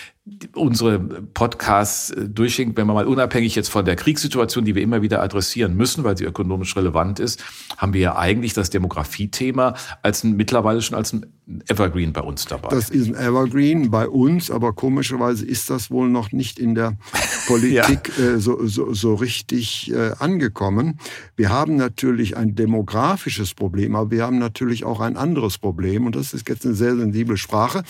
unsere 0.54 1.00
Podcasts 1.00 2.12
äh, 2.12 2.28
durchschinkt, 2.28 2.78
wenn 2.78 2.88
man 2.88 2.96
mal 2.96 3.08
unabhängig 3.08 3.56
jetzt 3.56 3.70
von 3.70 3.86
der 3.86 3.96
Kriegssituation, 3.96 4.66
die 4.66 4.76
wir 4.76 4.82
immer 4.82 5.02
wieder 5.02 5.22
adressieren 5.22 5.76
müssen, 5.76 6.04
weil 6.04 6.18
sie 6.18 6.26
ökonomisch 6.26 6.76
relevant 6.76 7.20
ist, 7.20 7.44
haben 7.78 7.94
wir 7.94 8.02
ja 8.02 8.18
eigentlich 8.18 8.54
das 8.54 8.70
Demografiethema 8.70 9.76
als 10.02 10.24
ein, 10.24 10.36
mittlerweile 10.36 10.82
schon 10.82 10.98
als 10.98 11.14
ein 11.14 11.26
Evergreen 11.68 12.12
bei 12.12 12.22
uns 12.22 12.46
dabei. 12.46 12.68
Das 12.70 12.90
ist 12.90 13.08
ein 13.08 13.16
Evergreen 13.16 13.90
bei 13.90 14.10
uns, 14.10 14.52
aber 14.52 14.74
komischerweise 14.74 15.46
ist 15.46 15.70
das 15.70 15.90
wohl 15.90 16.10
noch 16.10 16.34
nicht 16.34 16.60
in 16.60 16.76
der 16.76 16.98
Politik 17.48 18.12
ja. 18.18 18.24
äh, 18.24 18.40
so, 18.40 18.66
so, 18.68 18.94
so 18.94 19.16
richtig 19.16 19.92
äh, 19.94 20.12
angekommen. 20.20 21.00
Wir 21.38 21.50
haben 21.50 21.78
natürlich 21.78 22.36
ein 22.36 22.56
demografisches 22.56 23.54
Problem, 23.54 23.96
aber 23.96 24.12
wir 24.12 24.24
haben 24.24 24.40
natürlich 24.40 24.84
auch 24.84 25.00
ein 25.00 25.16
anderes 25.16 25.58
Problem 25.58 26.06
und 26.06 26.16
das 26.18 26.34
ist 26.34 26.50
jetzt 26.50 26.66
eine 26.66 26.76
sehr 26.76 26.98
sensible 26.98 27.38
Sprache. 27.38 27.84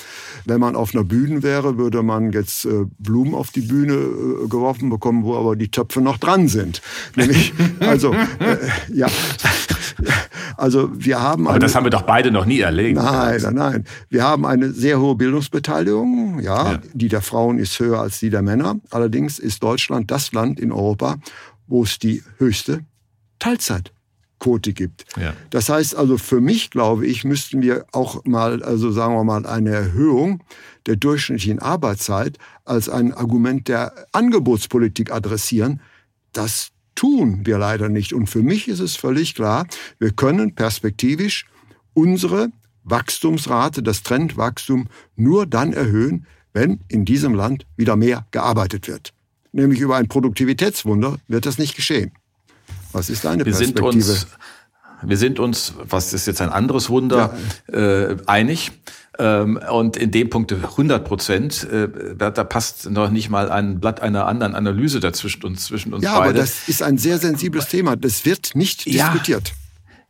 Wenn 0.45 0.59
man 0.59 0.75
auf 0.75 0.93
einer 0.93 1.03
Bühne 1.03 1.41
wäre, 1.41 1.79
würde 1.79 2.03
man 2.03 2.31
jetzt 2.33 2.65
äh, 2.65 2.85
Blumen 2.99 3.33
auf 3.33 3.49
die 3.49 3.61
Bühne 3.61 4.47
geworfen 4.47 4.89
bekommen, 4.89 5.23
wo 5.23 5.35
aber 5.35 5.55
die 5.55 5.71
Töpfe 5.71 6.01
noch 6.01 6.17
dran 6.17 6.47
sind. 6.47 6.81
Nämlich, 7.15 7.53
also, 7.79 8.13
ja. 8.93 9.07
Also 10.57 10.89
wir 10.91 11.21
haben. 11.21 11.47
Aber 11.47 11.59
das 11.59 11.75
haben 11.75 11.85
wir 11.85 11.91
doch 11.91 12.01
beide 12.01 12.31
noch 12.31 12.45
nie 12.45 12.61
erlebt. 12.61 12.95
Nein, 12.95 13.39
nein, 13.43 13.53
nein. 13.53 13.83
Wir 14.09 14.23
haben 14.23 14.43
eine 14.43 14.71
sehr 14.71 14.99
hohe 14.99 15.15
Bildungsbeteiligung, 15.15 16.39
ja, 16.39 16.71
ja. 16.71 16.79
Die 16.93 17.09
der 17.09 17.21
Frauen 17.21 17.59
ist 17.59 17.79
höher 17.79 17.99
als 17.99 18.19
die 18.19 18.31
der 18.31 18.41
Männer. 18.41 18.79
Allerdings 18.89 19.37
ist 19.37 19.61
Deutschland 19.61 20.09
das 20.09 20.31
Land 20.31 20.59
in 20.59 20.71
Europa, 20.71 21.17
wo 21.67 21.83
es 21.83 21.99
die 21.99 22.23
höchste 22.37 22.79
Teilzeitquote 23.37 24.73
gibt. 24.73 25.05
Ja. 25.15 25.33
Das 25.51 25.69
heißt 25.69 25.95
also, 25.95 26.17
für 26.17 26.41
mich 26.41 26.71
glaube 26.71 27.05
ich, 27.05 27.23
müssten 27.23 27.61
wir 27.61 27.85
auch 27.91 28.25
mal, 28.25 28.63
also 28.63 28.91
sagen 28.91 29.13
wir 29.13 29.23
mal, 29.23 29.45
eine 29.45 29.69
Erhöhung 29.69 30.41
der 30.87 30.95
durchschnittlichen 30.95 31.59
Arbeitszeit 31.59 32.37
als 32.65 32.89
ein 32.89 33.13
Argument 33.13 33.67
der 33.67 33.93
Angebotspolitik 34.11 35.11
adressieren. 35.11 35.81
Das 36.33 36.71
tun 36.97 37.45
wir 37.45 37.57
leider 37.57 37.87
nicht. 37.87 38.11
Und 38.11 38.27
für 38.27 38.43
mich 38.43 38.67
ist 38.67 38.79
es 38.79 38.97
völlig 38.97 39.35
klar, 39.35 39.67
wir 39.99 40.11
können 40.11 40.55
perspektivisch 40.55 41.45
unsere 41.93 42.49
Wachstumsrate, 42.83 43.83
das 43.83 44.03
Trendwachstum 44.03 44.87
nur 45.15 45.45
dann 45.45 45.73
erhöhen, 45.73 46.25
wenn 46.53 46.79
in 46.87 47.05
diesem 47.05 47.33
Land 47.33 47.65
wieder 47.77 47.95
mehr 47.95 48.25
gearbeitet 48.31 48.87
wird. 48.87 49.13
Nämlich 49.51 49.79
über 49.79 49.95
ein 49.95 50.07
Produktivitätswunder 50.07 51.17
wird 51.27 51.45
das 51.45 51.57
nicht 51.57 51.75
geschehen. 51.75 52.11
Was 52.91 53.09
ist 53.09 53.25
deine 53.25 53.45
wir 53.45 53.53
Perspektive? 53.53 54.03
Sind 54.03 54.23
uns, 54.23 54.27
wir 55.03 55.17
sind 55.17 55.39
uns, 55.39 55.73
was 55.77 56.13
ist 56.13 56.25
jetzt 56.25 56.41
ein 56.41 56.49
anderes 56.49 56.89
Wunder, 56.89 57.37
ja. 57.71 57.77
äh, 57.77 58.17
einig. 58.25 58.71
Ähm, 59.19 59.59
und 59.71 59.97
in 59.97 60.11
dem 60.11 60.29
Punkt 60.29 60.53
100 60.53 61.03
Prozent, 61.03 61.67
äh, 61.71 61.89
da 62.15 62.31
passt 62.43 62.89
noch 62.89 63.09
nicht 63.09 63.29
mal 63.29 63.49
ein 63.49 63.79
Blatt 63.79 64.01
einer 64.01 64.27
anderen 64.27 64.53
Analyse 64.53 64.99
dazwischen 64.99 65.43
uns, 65.43 65.65
zwischen 65.65 65.93
uns 65.93 66.03
ja, 66.03 66.11
beide. 66.11 66.23
Ja, 66.23 66.29
aber 66.29 66.39
das 66.39 66.67
ist 66.67 66.83
ein 66.83 66.97
sehr 66.97 67.17
sensibles 67.17 67.67
Thema. 67.67 67.95
Das 67.95 68.25
wird 68.25 68.51
nicht 68.53 68.85
ja, 68.85 69.09
diskutiert. 69.09 69.53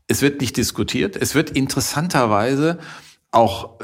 Es 0.08 0.22
wird 0.22 0.42
nicht 0.42 0.58
diskutiert. 0.58 1.16
Es 1.16 1.36
wird 1.36 1.52
interessanterweise 1.52 2.80
auch 3.32 3.80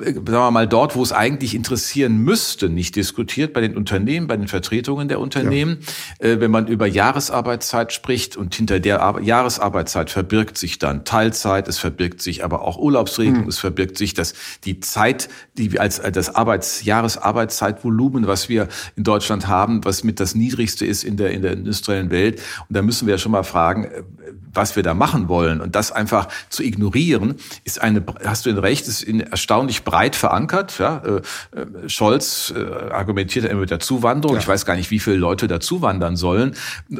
sagen 0.00 0.26
wir 0.26 0.50
mal, 0.50 0.66
dort, 0.66 0.96
wo 0.96 1.02
es 1.02 1.12
eigentlich 1.12 1.54
interessieren 1.54 2.18
müsste, 2.18 2.68
nicht 2.68 2.96
diskutiert, 2.96 3.52
bei 3.52 3.60
den 3.60 3.76
Unternehmen, 3.76 4.26
bei 4.26 4.36
den 4.36 4.48
Vertretungen 4.48 5.08
der 5.08 5.20
Unternehmen. 5.20 5.78
Ja. 6.20 6.28
Äh, 6.28 6.40
wenn 6.40 6.50
man 6.50 6.66
über 6.66 6.86
Jahresarbeitszeit 6.86 7.92
spricht 7.92 8.36
und 8.36 8.54
hinter 8.54 8.80
der 8.80 9.02
Ar 9.02 9.20
Jahresarbeitszeit 9.20 10.10
verbirgt 10.10 10.56
sich 10.56 10.78
dann 10.78 11.04
Teilzeit, 11.04 11.68
es 11.68 11.78
verbirgt 11.78 12.22
sich 12.22 12.44
aber 12.44 12.62
auch 12.62 12.78
Urlaubsregelung, 12.78 13.42
mhm. 13.42 13.48
es 13.48 13.58
verbirgt 13.58 13.98
sich 13.98 14.14
dass 14.14 14.34
die 14.64 14.80
Zeit, 14.80 15.28
die 15.58 15.72
wir 15.72 15.80
als 15.80 16.00
das 16.00 16.34
Arbeits 16.34 16.84
Jahresarbeitszeitvolumen, 16.84 18.26
was 18.26 18.48
wir 18.48 18.68
in 18.96 19.04
Deutschland 19.04 19.46
haben, 19.46 19.84
was 19.84 20.04
mit 20.04 20.20
das 20.20 20.34
niedrigste 20.34 20.86
ist 20.86 21.04
in 21.04 21.16
der, 21.16 21.32
in 21.32 21.42
der 21.42 21.52
industriellen 21.52 22.10
Welt. 22.10 22.40
Und 22.68 22.76
da 22.76 22.82
müssen 22.82 23.06
wir 23.06 23.14
ja 23.14 23.18
schon 23.18 23.32
mal 23.32 23.42
fragen, 23.42 23.84
äh, 23.84 24.02
was 24.56 24.76
wir 24.76 24.82
da 24.82 24.94
machen 24.94 25.28
wollen. 25.28 25.60
Und 25.60 25.74
das 25.74 25.92
einfach 25.92 26.28
zu 26.48 26.62
ignorieren, 26.62 27.36
ist 27.64 27.80
eine, 27.80 28.02
hast 28.24 28.46
du 28.46 28.50
recht, 28.62 28.88
ist 28.88 29.02
in 29.02 29.20
erstaunlich 29.20 29.84
breit 29.84 30.16
verankert. 30.16 30.78
Ja, 30.78 31.02
äh, 31.04 31.16
äh, 31.58 31.88
Scholz 31.88 32.52
äh, 32.56 32.92
argumentiert 32.92 33.44
immer 33.44 33.60
mit 33.60 33.70
der 33.70 33.80
Zuwanderung. 33.80 34.36
Ja. 34.36 34.42
Ich 34.42 34.48
weiß 34.48 34.64
gar 34.64 34.76
nicht, 34.76 34.90
wie 34.90 34.98
viele 34.98 35.16
Leute 35.16 35.46
dazu 35.46 35.82
wandern 35.82 36.16
sollen, 36.16 36.54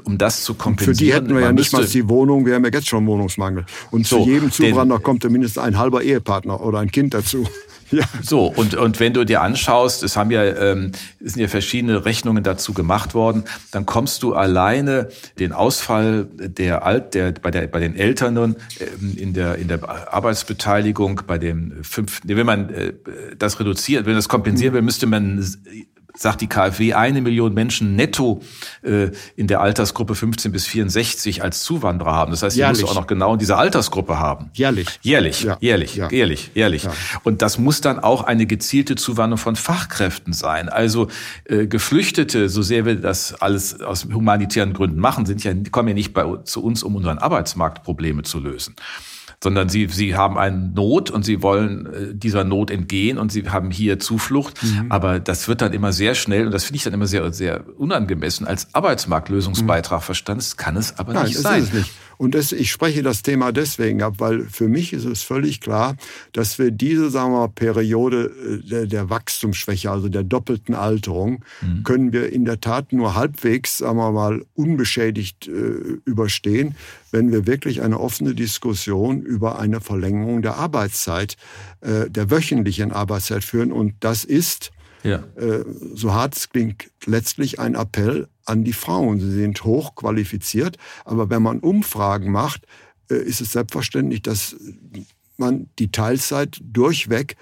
um 0.04 0.18
das 0.18 0.44
zu 0.44 0.54
kompensieren. 0.54 0.90
Und 0.90 0.96
für 0.96 1.04
die 1.04 1.12
hätten 1.12 1.34
wir 1.34 1.42
ja 1.42 1.52
nicht 1.52 1.72
mal 1.72 1.84
die 1.84 2.08
Wohnung, 2.08 2.46
wir 2.46 2.54
haben 2.54 2.64
ja 2.64 2.70
jetzt 2.72 2.88
schon 2.88 3.06
Wohnungsmangel. 3.06 3.66
Und 3.90 4.06
so, 4.06 4.22
zu 4.22 4.30
jedem 4.30 4.50
Zuwanderer 4.50 5.00
kommt 5.00 5.25
ja 5.25 5.30
mindestens 5.30 5.62
ein 5.62 5.78
halber 5.78 6.02
Ehepartner 6.02 6.60
oder 6.60 6.78
ein 6.78 6.90
Kind 6.90 7.14
dazu. 7.14 7.46
Ja. 7.90 8.04
So, 8.22 8.46
und, 8.46 8.74
und 8.74 9.00
wenn 9.00 9.12
du 9.12 9.24
dir 9.24 9.42
anschaust, 9.42 10.02
es 10.02 10.16
haben 10.16 10.30
ja, 10.30 10.44
ähm, 10.44 10.92
es 11.24 11.34
sind 11.34 11.42
ja 11.42 11.48
verschiedene 11.48 12.04
Rechnungen 12.04 12.42
dazu 12.42 12.72
gemacht 12.72 13.14
worden, 13.14 13.44
dann 13.70 13.86
kommst 13.86 14.22
du 14.22 14.34
alleine 14.34 15.08
den 15.38 15.52
Ausfall 15.52 16.26
der 16.34 16.84
Alt, 16.84 17.14
der, 17.14 17.32
bei, 17.32 17.50
der, 17.50 17.66
bei 17.68 17.78
den 17.78 17.94
Eltern 17.94 18.36
ähm, 18.36 18.56
in, 19.16 19.34
der, 19.34 19.56
in 19.56 19.68
der 19.68 20.12
Arbeitsbeteiligung, 20.12 21.22
bei 21.26 21.38
dem 21.38 21.82
fünf, 21.82 22.20
wenn 22.24 22.46
man 22.46 22.70
äh, 22.70 22.92
das 23.38 23.60
reduziert, 23.60 24.06
wenn 24.06 24.14
das 24.14 24.28
kompensieren 24.28 24.74
will, 24.74 24.82
müsste 24.82 25.06
man 25.06 25.44
sagt 26.16 26.40
die 26.40 26.46
KfW, 26.46 26.94
eine 26.94 27.20
Million 27.20 27.54
Menschen 27.54 27.94
netto 27.94 28.42
äh, 28.82 29.11
in 29.37 29.46
der 29.46 29.61
Altersgruppe 29.61 30.14
15 30.14 30.52
bis 30.52 30.66
64 30.66 31.42
als 31.42 31.62
Zuwanderer 31.62 32.12
haben. 32.12 32.30
Das 32.30 32.42
heißt, 32.42 32.56
die 32.56 32.64
muss 32.64 32.85
auch 32.85 32.94
noch 32.94 33.06
genau 33.06 33.35
in 33.35 33.38
dieser 33.38 33.58
Altersgruppe 33.58 34.18
haben. 34.18 34.50
Jährlich. 34.54 34.99
Jährlich, 35.02 35.42
ja. 35.42 35.56
jährlich, 35.61 35.96
ja. 35.96 36.08
jährlich, 36.11 36.50
jährlich. 36.54 36.85
Ja. 36.85 36.92
Und 37.23 37.42
das 37.42 37.58
muss 37.58 37.80
dann 37.80 37.99
auch 37.99 38.25
eine 38.25 38.46
gezielte 38.46 38.96
Zuwanderung 38.96 39.38
von 39.38 39.56
Fachkräften 39.56 40.32
sein. 40.32 40.68
Also 40.68 41.08
äh, 41.44 41.66
Geflüchtete, 41.66 42.49
so 42.49 42.62
sehr 42.62 42.87
wir 42.87 42.96
das 42.96 43.35
alles 43.35 43.80
aus 43.80 44.04
humanitären 44.04 44.73
Gründen 44.73 44.99
machen, 44.99 45.26
sind 45.26 45.44
ja, 45.44 45.52
kommen 45.70 45.88
ja 45.88 45.94
nicht 45.94 46.14
bei, 46.14 46.25
zu 46.44 46.62
uns, 46.62 46.82
um 46.82 46.96
unseren 46.96 47.18
Arbeitsmarktprobleme 47.18 48.23
zu 48.23 48.40
lösen 48.40 48.75
sondern 49.42 49.68
sie, 49.68 49.86
sie 49.86 50.16
haben 50.16 50.38
eine 50.38 50.56
Not 50.56 51.10
und 51.10 51.24
sie 51.24 51.42
wollen 51.42 51.86
äh, 51.86 52.14
dieser 52.14 52.44
Not 52.44 52.70
entgehen 52.70 53.18
und 53.18 53.30
sie 53.30 53.48
haben 53.48 53.70
hier 53.70 53.98
Zuflucht. 53.98 54.62
Mhm. 54.62 54.86
Aber 54.90 55.20
das 55.20 55.48
wird 55.48 55.60
dann 55.60 55.72
immer 55.72 55.92
sehr 55.92 56.14
schnell 56.14 56.46
und 56.46 56.52
das 56.52 56.64
finde 56.64 56.76
ich 56.76 56.84
dann 56.84 56.94
immer 56.94 57.06
sehr, 57.06 57.32
sehr 57.32 57.64
unangemessen 57.78 58.46
als 58.46 58.74
Arbeitsmarktlösungsbeitrag 58.74 60.00
mhm. 60.00 60.04
verstanden. 60.04 60.40
Das 60.40 60.56
kann 60.56 60.76
es 60.76 60.98
aber 60.98 61.12
Nein, 61.12 61.26
nicht 61.26 61.38
sein. 61.38 61.62
Es 61.62 61.72
nicht. 61.72 61.92
Und 62.18 62.35
das, 62.35 62.52
ich 62.52 62.70
spreche 62.70 63.02
das 63.02 63.23
Thema 63.23 63.52
deswegen 63.52 64.02
ab, 64.02 64.14
weil 64.18 64.44
für 64.44 64.68
mich 64.68 64.92
ist 64.92 65.04
es 65.04 65.23
völlig 65.23 65.61
klar, 65.61 65.96
dass 66.32 66.58
wir 66.58 66.70
diese, 66.70 67.11
sagen 67.11 67.32
wir 67.32 67.40
mal, 67.40 67.49
Periode 67.49 68.26
äh, 68.26 68.68
der, 68.68 68.87
der 68.87 69.11
Wachstumsschwäche, 69.11 69.90
also 69.90 70.08
der 70.08 70.23
doppelten 70.23 70.75
Alterung, 70.75 71.44
mhm. 71.61 71.82
können 71.85 72.12
wir 72.12 72.32
in 72.32 72.44
der 72.44 72.61
Tat 72.61 72.92
nur 72.92 73.14
halbwegs, 73.14 73.78
sagen 73.78 73.99
wir 73.99 74.12
mal, 74.12 74.44
unbeschädigt 74.54 75.49
äh, 75.49 75.50
überstehen, 76.04 76.75
wenn 77.11 77.32
wir 77.32 77.46
wirklich 77.46 77.82
eine 77.82 78.00
offene 78.00 78.35
Diskussion 78.35 79.23
über 79.23 79.58
eine 79.58 79.80
Verlängerung 79.80 80.42
der 80.42 80.56
Arbeitszeit, 80.56 81.37
äh, 81.80 82.11
der 82.11 82.30
wöchentlichen 82.30 82.92
Arbeitszeit 82.92 83.44
führen. 83.44 83.73
Und 83.73 83.94
das 84.00 84.25
ist, 84.25 84.73
ja. 85.06 85.25
äh, 85.36 85.64
so 85.94 86.12
hart 86.12 86.36
es 86.36 86.50
klingt, 86.50 86.90
letztlich 87.04 87.60
ein 87.60 87.75
Appell 87.75 88.28
an 88.44 88.64
die 88.64 88.72
Frauen. 88.72 89.20
Sie 89.20 89.30
sind 89.30 89.64
hochqualifiziert, 89.64 90.76
aber 91.04 91.30
wenn 91.30 91.42
man 91.42 91.60
Umfragen 91.60 92.30
macht, 92.30 92.66
äh, 93.10 93.16
ist 93.16 93.40
es 93.40 93.52
selbstverständlich, 93.52 94.22
dass 94.22 94.56
man 95.36 95.68
die 95.78 95.90
Teilzeit 95.90 96.58
durchweg, 96.62 97.36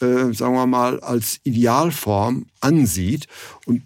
äh, 0.00 0.32
sagen 0.32 0.54
wir 0.54 0.66
mal, 0.66 1.00
als 1.00 1.40
Idealform 1.44 2.46
ansieht. 2.60 3.26
Und 3.66 3.82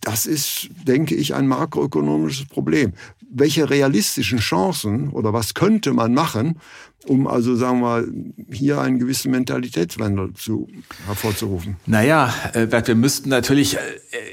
das 0.00 0.26
ist, 0.26 0.68
denke 0.86 1.14
ich, 1.14 1.34
ein 1.34 1.46
makroökonomisches 1.46 2.46
Problem. 2.46 2.92
Welche 3.30 3.68
realistischen 3.68 4.38
Chancen 4.38 5.10
oder 5.10 5.32
was 5.32 5.54
könnte 5.54 5.92
man 5.92 6.14
machen, 6.14 6.60
um 7.06 7.26
also, 7.26 7.54
sagen 7.54 7.78
wir 7.78 7.86
mal, 7.86 8.08
hier 8.50 8.80
einen 8.80 8.98
gewissen 8.98 9.30
Mentalitätswandel 9.30 10.34
zu, 10.34 10.68
hervorzurufen? 11.06 11.76
Naja, 11.86 12.34
äh, 12.54 12.66
wir 12.70 12.94
müssten 12.96 13.28
natürlich 13.28 13.76
äh, 13.76 13.78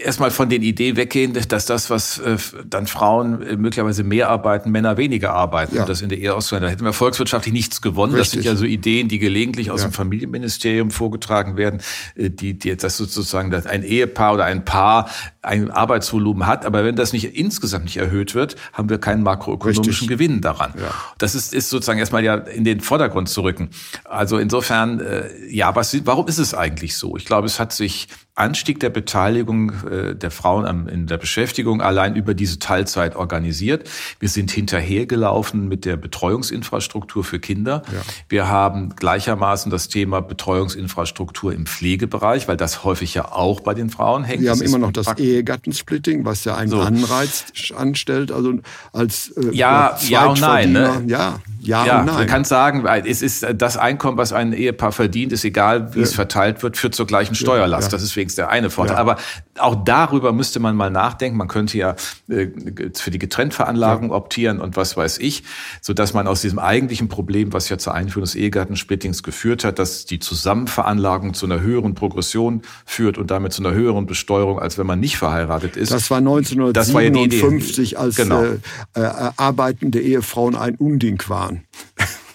erstmal 0.03 0.31
von 0.31 0.50
den 0.50 0.63
Ideen 0.63 0.98
weggehen, 0.98 1.34
dass 1.34 1.65
das, 1.65 1.89
was 1.89 2.17
äh, 2.19 2.38
dann 2.67 2.88
Frauen 2.88 3.39
möglicherweise 3.62 4.03
mehr 4.03 4.29
arbeiten, 4.29 4.72
Männer 4.72 4.98
weniger 4.98 5.34
arbeiten. 5.34 5.75
Ja. 5.75 5.81
Und 5.81 5.89
das 5.89 6.01
in 6.01 6.10
der 6.10 6.17
Ehe 6.17 6.34
auszuhalten. 6.34 6.65
Da 6.65 6.72
hätten 6.72 6.84
wir 6.84 6.93
volkswirtschaftlich 6.93 7.53
nichts 7.53 7.81
gewonnen. 7.81 8.15
Richtig. 8.15 8.39
Das 8.39 8.43
sind 8.43 8.51
ja 8.51 8.55
so 8.55 8.65
Ideen, 8.65 9.10
die 9.10 9.19
gelegentlich 9.19 9.69
aus 9.69 9.81
ja. 9.81 9.88
dem 9.88 9.93
Familienministerium 9.93 10.89
vorgetragen 10.89 11.57
werden, 11.57 11.81
die, 12.15 12.57
die 12.57 12.75
das 12.75 12.98
sozusagen 12.98 13.51
dass 13.51 13.67
ein 13.67 13.84
Ehepaar 13.84 14.34
oder 14.34 14.45
ein 14.45 14.65
Paar 14.65 15.10
ein 15.43 15.69
Arbeitsvolumen 15.72 16.48
hat. 16.48 16.65
Aber 16.65 16.84
wenn 16.84 16.95
das 16.95 17.13
nicht 17.13 17.36
insgesamt 17.38 17.86
nicht 17.86 17.98
erhöht 17.98 18.34
wird, 18.36 18.55
haben 18.74 18.89
wir 18.89 18.98
keinen 18.98 19.24
makroökonomischen 19.24 19.89
Richtig. 19.89 20.07
Gewinn 20.07 20.41
daran. 20.41 20.74
Ja. 20.77 20.93
Das 21.17 21.36
ist, 21.36 21.53
ist 21.53 21.69
sozusagen 21.69 22.00
erstmal 22.00 22.24
ja 22.24 22.43
in 22.56 22.64
den 22.64 22.80
Vordergrund 22.80 23.30
zu 23.30 23.42
rücken. 23.42 23.70
Also 24.04 24.38
insofern, 24.38 25.00
äh, 25.00 25.30
ja, 25.50 25.76
was, 25.76 26.06
warum 26.06 26.28
ist 26.28 26.38
es 26.38 26.54
eigentlich 26.54 26.98
so? 26.98 27.18
Ich 27.18 27.26
glaube, 27.26 27.48
es 27.48 27.60
hat 27.60 27.74
sich 27.74 28.08
Anstieg 28.36 28.82
der 28.82 28.89
Beteiligung 28.89 29.72
äh, 29.89 30.13
der 30.13 30.30
Frauen 30.30 30.89
in 30.89 31.08
der 31.08 31.18
Beschäftigung 31.18 31.82
allein 31.82 32.18
über 32.18 32.34
diese 32.34 32.60
Teilzeit 32.60 33.15
organisiert. 33.15 33.89
Wir 34.20 34.27
sind 34.27 34.51
hinterhergelaufen 34.51 35.70
mit 35.70 35.86
der 35.86 35.96
Betreuungsinfrastruktur 35.96 37.24
für 37.24 37.39
Kinder. 37.39 37.82
Ja. 37.94 38.01
Wir 38.27 38.48
haben 38.50 38.94
gleichermaßen 38.96 39.72
das 39.72 39.88
Thema 39.88 40.22
Betreuungsinfrastruktur 40.22 41.54
im 41.54 41.65
Pflegebereich, 41.65 42.50
weil 42.50 42.58
das 42.58 42.84
häufig 42.84 43.13
ja 43.13 43.32
auch 43.32 43.62
bei 43.62 43.74
den 43.74 43.89
Frauen 43.89 44.25
hängt. 44.25 44.42
Wir 44.42 44.51
haben 44.51 44.62
immer 44.62 44.80
noch 44.80 44.92
das 44.92 45.18
Ehegattensplitting, 45.18 46.25
was 46.25 46.44
ja 46.44 46.56
einen 46.58 46.72
so. 46.72 46.82
Anreiz 46.82 47.46
anstellt, 47.75 48.34
also 48.34 48.60
als 48.92 49.30
äh, 49.38 49.56
ja, 49.56 49.98
ja 50.10 50.25
und 50.25 50.42
nein, 50.42 50.74
ne? 50.74 51.04
ja, 51.08 51.39
ja, 51.62 51.86
ja, 51.86 52.00
und 52.00 52.06
nein. 52.08 52.15
Man 52.15 52.27
kann 52.27 52.44
sagen, 52.44 52.86
es 52.86 53.22
ist 53.22 53.46
das 53.56 53.77
Einkommen, 53.77 54.18
was 54.18 54.34
ein 54.34 54.51
Ehepaar 54.51 54.92
verdient, 54.92 55.32
ist 55.32 55.46
egal, 55.46 55.96
wie 55.96 56.00
ja. 56.00 56.04
es 56.04 56.13
verteilt 56.13 56.63
wird, 56.63 56.75
führt 56.77 56.96
zur 56.96 57.08
gleichen 57.08 57.34
Steuerlast. 57.34 57.94
Das 57.94 58.04
ist 58.04 58.15
übrigens 58.25 58.36
der 58.36 58.50
eine 58.50 58.70
Vorteil. 58.70 58.96
Ja. 58.96 59.01
Aber 59.01 59.17
auch 59.60 59.75
darüber 59.84 60.34
müsste 60.34 60.60
man 60.60 60.75
mal 60.75 60.89
nachdenken. 60.89 61.38
Man 61.38 61.48
könnte 61.48 61.77
ja 61.77 61.96
äh, 62.27 62.48
für 62.94 63.12
die 63.12 63.20
Getrenntveranlagung 63.20 64.10
ja. 64.10 64.15
optieren 64.15 64.60
und 64.60 64.75
was 64.75 64.98
weiß 64.98 65.20
ich, 65.20 65.44
so 65.82 65.94
dass 65.94 66.13
man 66.13 66.27
aus 66.27 66.41
diesem 66.41 66.60
eigentlichen 66.60 67.08
Problem, 67.08 67.53
was 67.53 67.70
ja 67.70 67.77
zur 67.77 67.94
Einführung 67.94 68.24
des 68.24 68.36
Ehegattensplittings 68.36 69.24
geführt 69.24 69.63
hat, 69.63 69.79
dass 69.79 70.05
die 70.05 70.20
Zusammenveranlagung 70.20 71.34
zu 71.34 71.46
einer 71.46 71.62
höheren 71.62 71.94
Progression 71.94 72.62
führt 72.86 73.17
und 73.17 73.32
damit 73.32 73.53
zu 73.53 73.63
einer 73.63 73.74
höheren 73.74 74.05
Besteuerung, 74.05 74.60
als 74.60 74.77
wenn 74.77 74.88
man 74.88 75.00
nicht 75.00 75.17
verheiratet 75.17 75.77
ist. 75.77 75.91
Das 75.91 76.10
war 76.10 76.17
1957, 76.17 77.91
ja 77.91 78.00
als 78.00 78.15
genau. 78.15 78.44
äh, 78.44 78.58
äh, 78.96 79.32
arbeitende 79.38 80.01
Ehefrauen 80.01 80.55
ein 80.55 80.75
Unding 80.75 81.22
waren. 81.27 81.63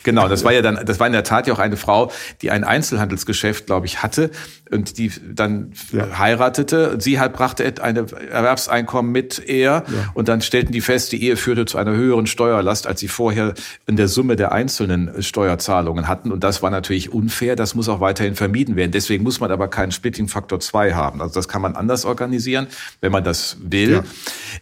Genau, 0.03 0.29
das 0.29 0.45
war 0.45 0.53
ja 0.53 0.63
dann, 0.63 0.81
das 0.85 0.99
war 0.99 1.07
in 1.07 1.13
der 1.13 1.25
Tat 1.25 1.47
ja 1.47 1.55
auch 1.55 1.59
eine 1.59 1.77
Frau, 1.77 2.11
die 2.43 2.51
ein 2.51 2.65
Einzelhandelsgeschäft, 2.65 3.67
glaube 3.67 3.87
ich, 3.87 4.03
hatte 4.03 4.31
und 4.71 4.99
die 4.99 5.11
dann 5.33 5.73
ja. 5.93 6.19
heiratete. 6.19 6.97
Sie 6.99 7.21
halt 7.21 7.33
brachte 7.33 7.65
ein 7.83 7.97
Erwerbseinkommen 7.97 9.13
mit 9.13 9.43
er 9.47 9.85
ja. 9.87 10.11
und 10.15 10.29
dann 10.29 10.41
stellten 10.41 10.73
die 10.73 10.81
fest, 10.81 11.13
die 11.13 11.23
Ehe 11.23 11.37
führte 11.37 11.67
zu 11.67 11.77
einer 11.77 11.93
höheren 11.93 12.27
Steuerlast, 12.27 12.87
als 12.87 13.01
sie 13.01 13.09
vorher 13.09 13.55
in 13.87 13.97
der 13.97 14.09
Summe 14.09 14.37
der 14.37 14.53
einzelnen 14.53 15.23
Steuerzahlungen 15.23 16.09
hatten. 16.09 16.33
Und 16.33 16.45
das 16.45 16.63
war 16.63 16.71
natürlich 16.71 17.13
unfair. 17.13 17.57
Das 17.57 17.75
muss 17.75 17.89
auch 17.89 18.01
weiterhin 18.01 18.37
vermieden 18.37 18.77
werden. 18.77 18.93
Deswegen 18.93 19.25
muss 19.25 19.41
man 19.41 19.51
aber 19.51 19.69
keinen 19.69 19.93
Splitting-Faktor 19.93 20.61
2 20.61 20.95
haben. 20.95 21.21
Also 21.21 21.35
das 21.35 21.49
kann 21.49 21.63
man 21.63 21.77
anders 21.77 22.05
organisieren, 22.05 22.69
wenn 23.01 23.13
man 23.13 23.25
das 23.25 23.59
will. 23.61 23.91
Ja. 23.93 24.05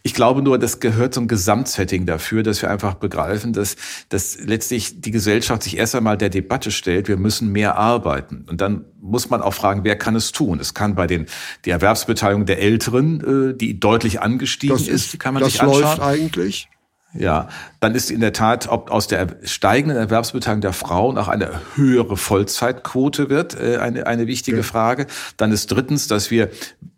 Ich 0.03 0.15
glaube 0.15 0.43
nur, 0.43 0.59
das 0.59 0.81
gehört 0.81 1.15
zum 1.15 1.29
Gesamtsetting 1.29 2.07
dafür, 2.07 2.43
dass 2.43 2.63
wir 2.63 2.71
einfach 2.71 2.95
begreifen, 2.95 3.53
dass, 3.53 3.77
dass 4.09 4.39
letztlich 4.41 5.01
die 5.01 5.11
Gesellschaft 5.11 5.28
sich 5.63 5.77
erst 5.77 5.95
einmal 5.95 6.17
der 6.17 6.29
Debatte 6.29 6.71
stellt, 6.71 7.09
wir 7.09 7.17
müssen 7.17 7.53
mehr 7.53 7.77
arbeiten. 7.77 8.45
Und 8.49 8.61
dann 8.61 8.85
muss 9.01 9.31
man 9.31 9.43
auch 9.43 9.55
fragen, 9.55 9.85
wer 9.85 9.97
kann 9.97 10.17
es 10.17 10.33
tun? 10.33 10.61
Es 10.61 10.75
kann 10.75 10.95
bei 10.95 11.07
den 11.07 11.27
die 11.65 11.71
Erwerbsbeteiligung 11.71 12.47
der 12.47 12.61
Älteren, 12.61 13.53
äh, 13.53 13.57
die 13.57 13.79
deutlich 13.79 14.21
angestiegen 14.21 14.77
das 14.77 14.89
ist, 14.89 15.15
ist, 15.15 15.21
kann 15.21 15.35
man 15.35 15.45
sich 15.45 15.61
anschauen. 15.61 15.83
Das 15.83 15.99
läuft 15.99 16.03
eigentlich. 16.03 16.69
Ja, 17.15 17.49
dann 17.81 17.95
ist 17.95 18.11
in 18.11 18.21
der 18.21 18.35
Tat, 18.35 18.69
ob 18.69 18.91
aus 18.91 19.07
der 19.07 19.39
steigenden 19.43 19.97
Erwerbsbeteiligung 19.97 20.61
der 20.61 20.75
Frauen 20.75 21.17
auch 21.17 21.29
eine 21.29 21.63
höhere 21.75 22.19
Vollzeitquote 22.19 23.31
wird, 23.31 23.59
äh, 23.59 23.79
eine, 23.79 24.07
eine 24.07 24.27
wichtige 24.27 24.59
ja. 24.59 24.63
Frage. 24.63 25.07
Dann 25.39 25.51
ist 25.51 25.69
drittens, 25.69 26.07
dass 26.07 26.31
wir 26.31 26.51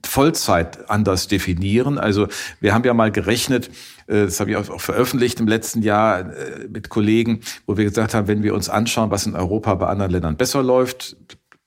Vollzeit 0.04 0.90
anders 0.90 1.28
definieren. 1.28 1.96
Also 1.98 2.26
wir 2.60 2.74
haben 2.74 2.84
ja 2.84 2.92
mal 2.92 3.12
gerechnet, 3.12 3.70
das 4.10 4.40
habe 4.40 4.50
ich 4.50 4.56
auch 4.56 4.80
veröffentlicht 4.80 5.38
im 5.38 5.46
letzten 5.46 5.82
Jahr 5.82 6.32
mit 6.68 6.88
Kollegen, 6.88 7.40
wo 7.66 7.76
wir 7.76 7.84
gesagt 7.84 8.12
haben, 8.12 8.26
wenn 8.26 8.42
wir 8.42 8.54
uns 8.54 8.68
anschauen, 8.68 9.10
was 9.10 9.26
in 9.26 9.36
Europa 9.36 9.74
bei 9.76 9.86
anderen 9.86 10.10
Ländern 10.10 10.36
besser 10.36 10.62
läuft, 10.62 11.16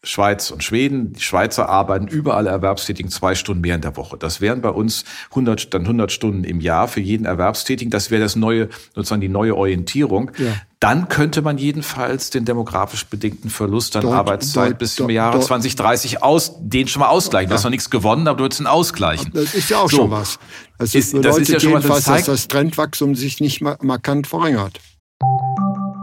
Schweiz 0.05 0.51
und 0.51 0.63
Schweden. 0.63 1.13
Die 1.13 1.21
Schweizer 1.21 1.69
arbeiten 1.69 2.07
überall 2.07 2.45
Erwerbstätigen 2.45 3.09
zwei 3.09 3.35
Stunden 3.35 3.61
mehr 3.61 3.75
in 3.75 3.81
der 3.81 3.95
Woche. 3.95 4.17
Das 4.17 4.41
wären 4.41 4.61
bei 4.61 4.69
uns 4.69 5.05
100, 5.29 5.73
dann 5.73 5.83
100 5.83 6.11
Stunden 6.11 6.43
im 6.43 6.59
Jahr 6.59 6.89
für 6.89 6.99
jeden 6.99 7.25
Erwerbstätigen. 7.25 7.89
Das 7.89 8.11
wäre 8.11 8.21
das 8.21 8.35
neue, 8.35 8.67
sozusagen 8.93 9.21
die 9.21 9.29
neue 9.29 9.55
Orientierung. 9.55 10.31
Ja. 10.37 10.53
Dann 10.81 11.07
könnte 11.07 11.41
man 11.41 11.57
jedenfalls 11.57 12.29
den 12.29 12.43
demografisch 12.43 13.05
bedingten 13.05 13.49
Verlust 13.49 13.95
an 13.95 14.01
dort, 14.01 14.15
Arbeitszeit 14.15 14.71
dort, 14.71 14.79
bis 14.79 14.95
zum 14.95 15.05
dort, 15.07 15.15
Jahre 15.15 15.39
2030 15.39 16.21
aus, 16.21 16.55
den 16.59 16.89
schon 16.89 16.99
mal 16.99 17.07
ausgleichen. 17.07 17.45
Ja. 17.45 17.53
Du 17.53 17.55
hast 17.55 17.63
noch 17.63 17.71
nichts 17.71 17.89
gewonnen, 17.89 18.27
aber 18.27 18.39
du 18.39 18.43
würdest 18.43 18.59
ihn 18.59 18.67
ausgleichen. 18.67 19.31
Das 19.33 19.53
ist 19.53 19.69
ja 19.69 19.77
auch 19.77 19.89
so. 19.89 19.97
schon 19.97 20.11
was. 20.11 20.37
Also 20.77 20.97
ist, 20.97 21.13
das 21.13 21.37
ist 21.37 21.47
ja 21.47 21.61
schon 21.61 21.71
mal 21.71 21.81
das 21.81 22.03
zeigt, 22.03 22.27
dass 22.27 22.41
das 22.41 22.47
Trendwachstum 22.49 23.15
sich 23.15 23.39
nicht 23.39 23.61
markant 23.61 24.27
verringert. 24.27 24.81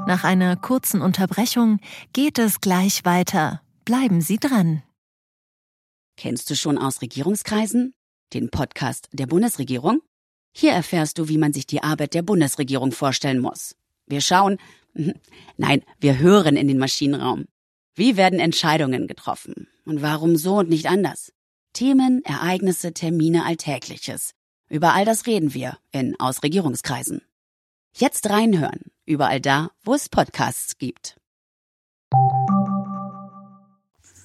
Nach 0.06 0.24
einer 0.24 0.56
kurzen 0.56 1.02
Unterbrechung 1.02 1.80
geht 2.14 2.38
es 2.38 2.62
gleich 2.62 3.04
weiter. 3.04 3.60
Bleiben 3.90 4.20
Sie 4.20 4.36
dran. 4.36 4.84
Kennst 6.16 6.48
du 6.48 6.54
schon 6.54 6.78
aus 6.78 7.02
Regierungskreisen? 7.02 7.92
Den 8.32 8.48
Podcast 8.48 9.08
der 9.10 9.26
Bundesregierung? 9.26 10.00
Hier 10.52 10.70
erfährst 10.70 11.18
du, 11.18 11.28
wie 11.28 11.38
man 11.38 11.52
sich 11.52 11.66
die 11.66 11.82
Arbeit 11.82 12.14
der 12.14 12.22
Bundesregierung 12.22 12.92
vorstellen 12.92 13.40
muss. 13.40 13.74
Wir 14.06 14.20
schauen, 14.20 14.58
nein, 15.56 15.82
wir 15.98 16.20
hören 16.20 16.54
in 16.54 16.68
den 16.68 16.78
Maschinenraum. 16.78 17.46
Wie 17.96 18.16
werden 18.16 18.38
Entscheidungen 18.38 19.08
getroffen? 19.08 19.66
Und 19.84 20.02
warum 20.02 20.36
so 20.36 20.58
und 20.58 20.70
nicht 20.70 20.86
anders? 20.86 21.32
Themen, 21.72 22.24
Ereignisse, 22.24 22.94
Termine, 22.94 23.44
Alltägliches. 23.44 24.34
Über 24.68 24.94
all 24.94 25.04
das 25.04 25.26
reden 25.26 25.52
wir 25.52 25.78
in 25.90 26.14
Aus 26.20 26.44
Regierungskreisen. 26.44 27.22
Jetzt 27.92 28.30
reinhören, 28.30 28.92
überall 29.04 29.40
da, 29.40 29.72
wo 29.82 29.94
es 29.94 30.08
Podcasts 30.08 30.78
gibt. 30.78 31.16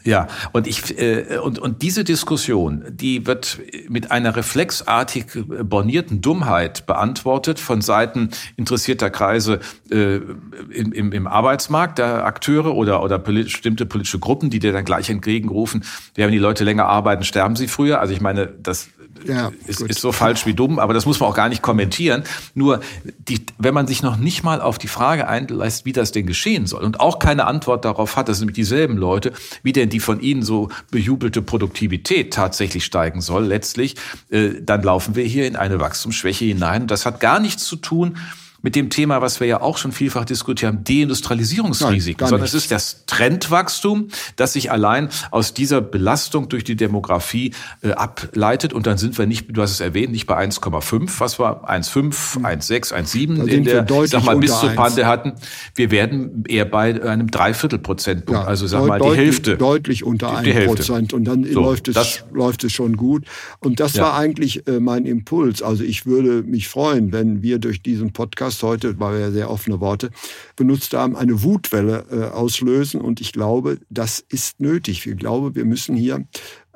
Ja, 0.05 0.27
und 0.51 0.67
ich 0.67 0.99
äh, 0.99 1.39
und 1.39 1.57
und 1.57 1.81
diese 1.81 2.03
Diskussion, 2.03 2.83
die 2.89 3.25
wird 3.25 3.59
mit 3.89 4.11
einer 4.11 4.35
reflexartig 4.35 5.25
bornierten 5.63 6.21
Dummheit 6.21 6.85
beantwortet 6.85 7.59
von 7.59 7.81
Seiten 7.81 8.29
interessierter 8.55 9.09
Kreise 9.09 9.59
äh, 9.89 10.17
im, 10.69 10.93
im, 10.93 11.11
im 11.11 11.25
Arbeitsmarkt 11.25 11.97
der 11.97 12.23
Akteure 12.23 12.75
oder 12.75 13.01
oder 13.01 13.17
bestimmte 13.17 13.87
politische 13.87 14.19
Gruppen, 14.19 14.51
die 14.51 14.59
dir 14.59 14.73
dann 14.73 14.85
gleich 14.85 15.09
entgegenrufen, 15.09 15.83
wenn 16.13 16.31
die 16.31 16.37
Leute 16.37 16.63
länger 16.63 16.85
arbeiten, 16.85 17.23
sterben 17.23 17.55
sie 17.55 17.67
früher. 17.67 17.99
Also 17.99 18.13
ich 18.13 18.21
meine, 18.21 18.45
das 18.47 18.89
ja, 19.23 19.51
ist, 19.65 19.81
ist 19.81 20.01
so 20.01 20.11
falsch 20.11 20.45
wie 20.45 20.53
dumm, 20.53 20.79
aber 20.79 20.93
das 20.93 21.05
muss 21.05 21.19
man 21.19 21.29
auch 21.29 21.35
gar 21.35 21.49
nicht 21.49 21.61
kommentieren. 21.61 22.23
Nur, 22.53 22.81
die, 23.17 23.45
wenn 23.57 23.73
man 23.73 23.87
sich 23.87 24.03
noch 24.03 24.17
nicht 24.17 24.43
mal 24.43 24.61
auf 24.61 24.77
die 24.77 24.87
Frage 24.87 25.27
einlässt, 25.27 25.85
wie 25.85 25.93
das 25.93 26.11
denn 26.11 26.25
geschehen 26.25 26.67
soll 26.67 26.83
und 26.83 26.99
auch 26.99 27.19
keine 27.19 27.45
Antwort 27.45 27.85
darauf 27.85 28.15
hat, 28.15 28.29
das 28.29 28.37
sind 28.37 28.45
nämlich 28.45 28.55
dieselben 28.55 28.97
Leute, 28.97 29.33
wie 29.63 29.73
denn 29.73 29.89
die 29.89 29.99
von 29.99 30.19
ihnen 30.19 30.43
so 30.43 30.69
bejubelte 30.91 31.41
Produktivität 31.41 32.33
tatsächlich 32.33 32.85
steigen 32.85 33.21
soll, 33.21 33.45
letztlich, 33.45 33.95
äh, 34.29 34.61
dann 34.61 34.83
laufen 34.83 35.15
wir 35.15 35.23
hier 35.23 35.47
in 35.47 35.55
eine 35.55 35.79
Wachstumsschwäche 35.79 36.45
hinein. 36.45 36.83
Und 36.83 36.91
das 36.91 37.05
hat 37.05 37.19
gar 37.19 37.39
nichts 37.39 37.65
zu 37.65 37.77
tun 37.77 38.17
mit 38.65 38.75
dem 38.75 38.89
Thema, 38.89 39.21
was 39.21 39.39
wir 39.39 39.45
ja 39.45 39.61
auch 39.61 39.77
schon 39.77 39.91
vielfach 39.91 40.25
diskutiert 40.25 40.73
haben, 40.73 40.83
Deindustrialisierungsrisiken, 40.83 42.23
Nein, 42.23 42.29
sondern 42.29 42.47
es 42.47 42.55
ist 42.55 42.71
das 42.71 43.05
Trendwachstum, 43.05 44.07
das 44.37 44.53
sich 44.53 44.71
allein 44.71 45.09
aus 45.29 45.53
dieser 45.53 45.81
Belastung 45.81 46.49
durch 46.49 46.63
die 46.63 46.75
Demografie 46.75 47.53
äh, 47.83 47.91
ableitet. 47.91 48.73
Und 48.73 48.87
dann 48.87 48.97
sind 48.97 49.19
wir 49.19 49.27
nicht, 49.27 49.55
du 49.55 49.61
hast 49.61 49.69
es 49.69 49.81
erwähnt, 49.81 50.11
nicht 50.11 50.25
bei 50.25 50.43
1,5, 50.43 51.19
was 51.19 51.37
war 51.37 51.69
1,5, 51.69 52.41
1,6, 52.41 52.91
1,7 52.91 53.45
in 53.45 53.65
der, 53.65 53.85
sag 54.07 54.23
mal, 54.23 54.35
bis 54.37 54.59
zur 54.59 54.71
Pande 54.71 55.05
hatten. 55.05 55.33
Wir 55.75 55.91
werden 55.91 56.43
eher 56.47 56.65
bei 56.65 56.99
einem 57.03 57.29
Dreiviertelprozentpunkt, 57.29 58.41
ja, 58.41 58.47
also 58.47 58.65
sag 58.65 58.87
mal 58.87 58.99
die 58.99 59.15
Hälfte. 59.15 59.57
Deutlich 59.57 60.03
unter 60.03 60.35
einem 60.35 60.65
Prozent. 60.65 61.13
Und 61.13 61.25
dann 61.25 61.43
so, 61.43 61.61
läuft, 61.61 61.87
es, 61.87 62.23
läuft 62.33 62.63
es 62.63 62.71
schon 62.71 62.97
gut. 62.97 63.25
Und 63.59 63.79
das 63.79 63.93
ja. 63.93 64.05
war 64.05 64.17
eigentlich 64.17 64.67
äh, 64.67 64.79
mein 64.79 65.05
Impuls. 65.05 65.61
Also 65.61 65.83
ich 65.83 66.07
würde 66.07 66.41
mich 66.41 66.67
freuen, 66.67 67.11
wenn 67.13 67.43
wir 67.43 67.59
durch 67.59 67.83
diesen 67.83 68.11
Podcast 68.11 68.54
heute, 68.63 68.99
weil 68.99 69.13
wir 69.13 69.19
ja 69.19 69.31
sehr 69.31 69.49
offene 69.49 69.79
Worte 69.79 70.11
benutzt 70.55 70.93
haben, 70.93 71.15
eine 71.15 71.43
Wutwelle 71.43 72.05
äh, 72.11 72.23
auslösen. 72.33 73.01
Und 73.01 73.21
ich 73.21 73.31
glaube, 73.31 73.79
das 73.89 74.23
ist 74.29 74.59
nötig. 74.59 75.05
Ich 75.05 75.17
glaube, 75.17 75.55
wir 75.55 75.65
müssen 75.65 75.95
hier 75.95 76.25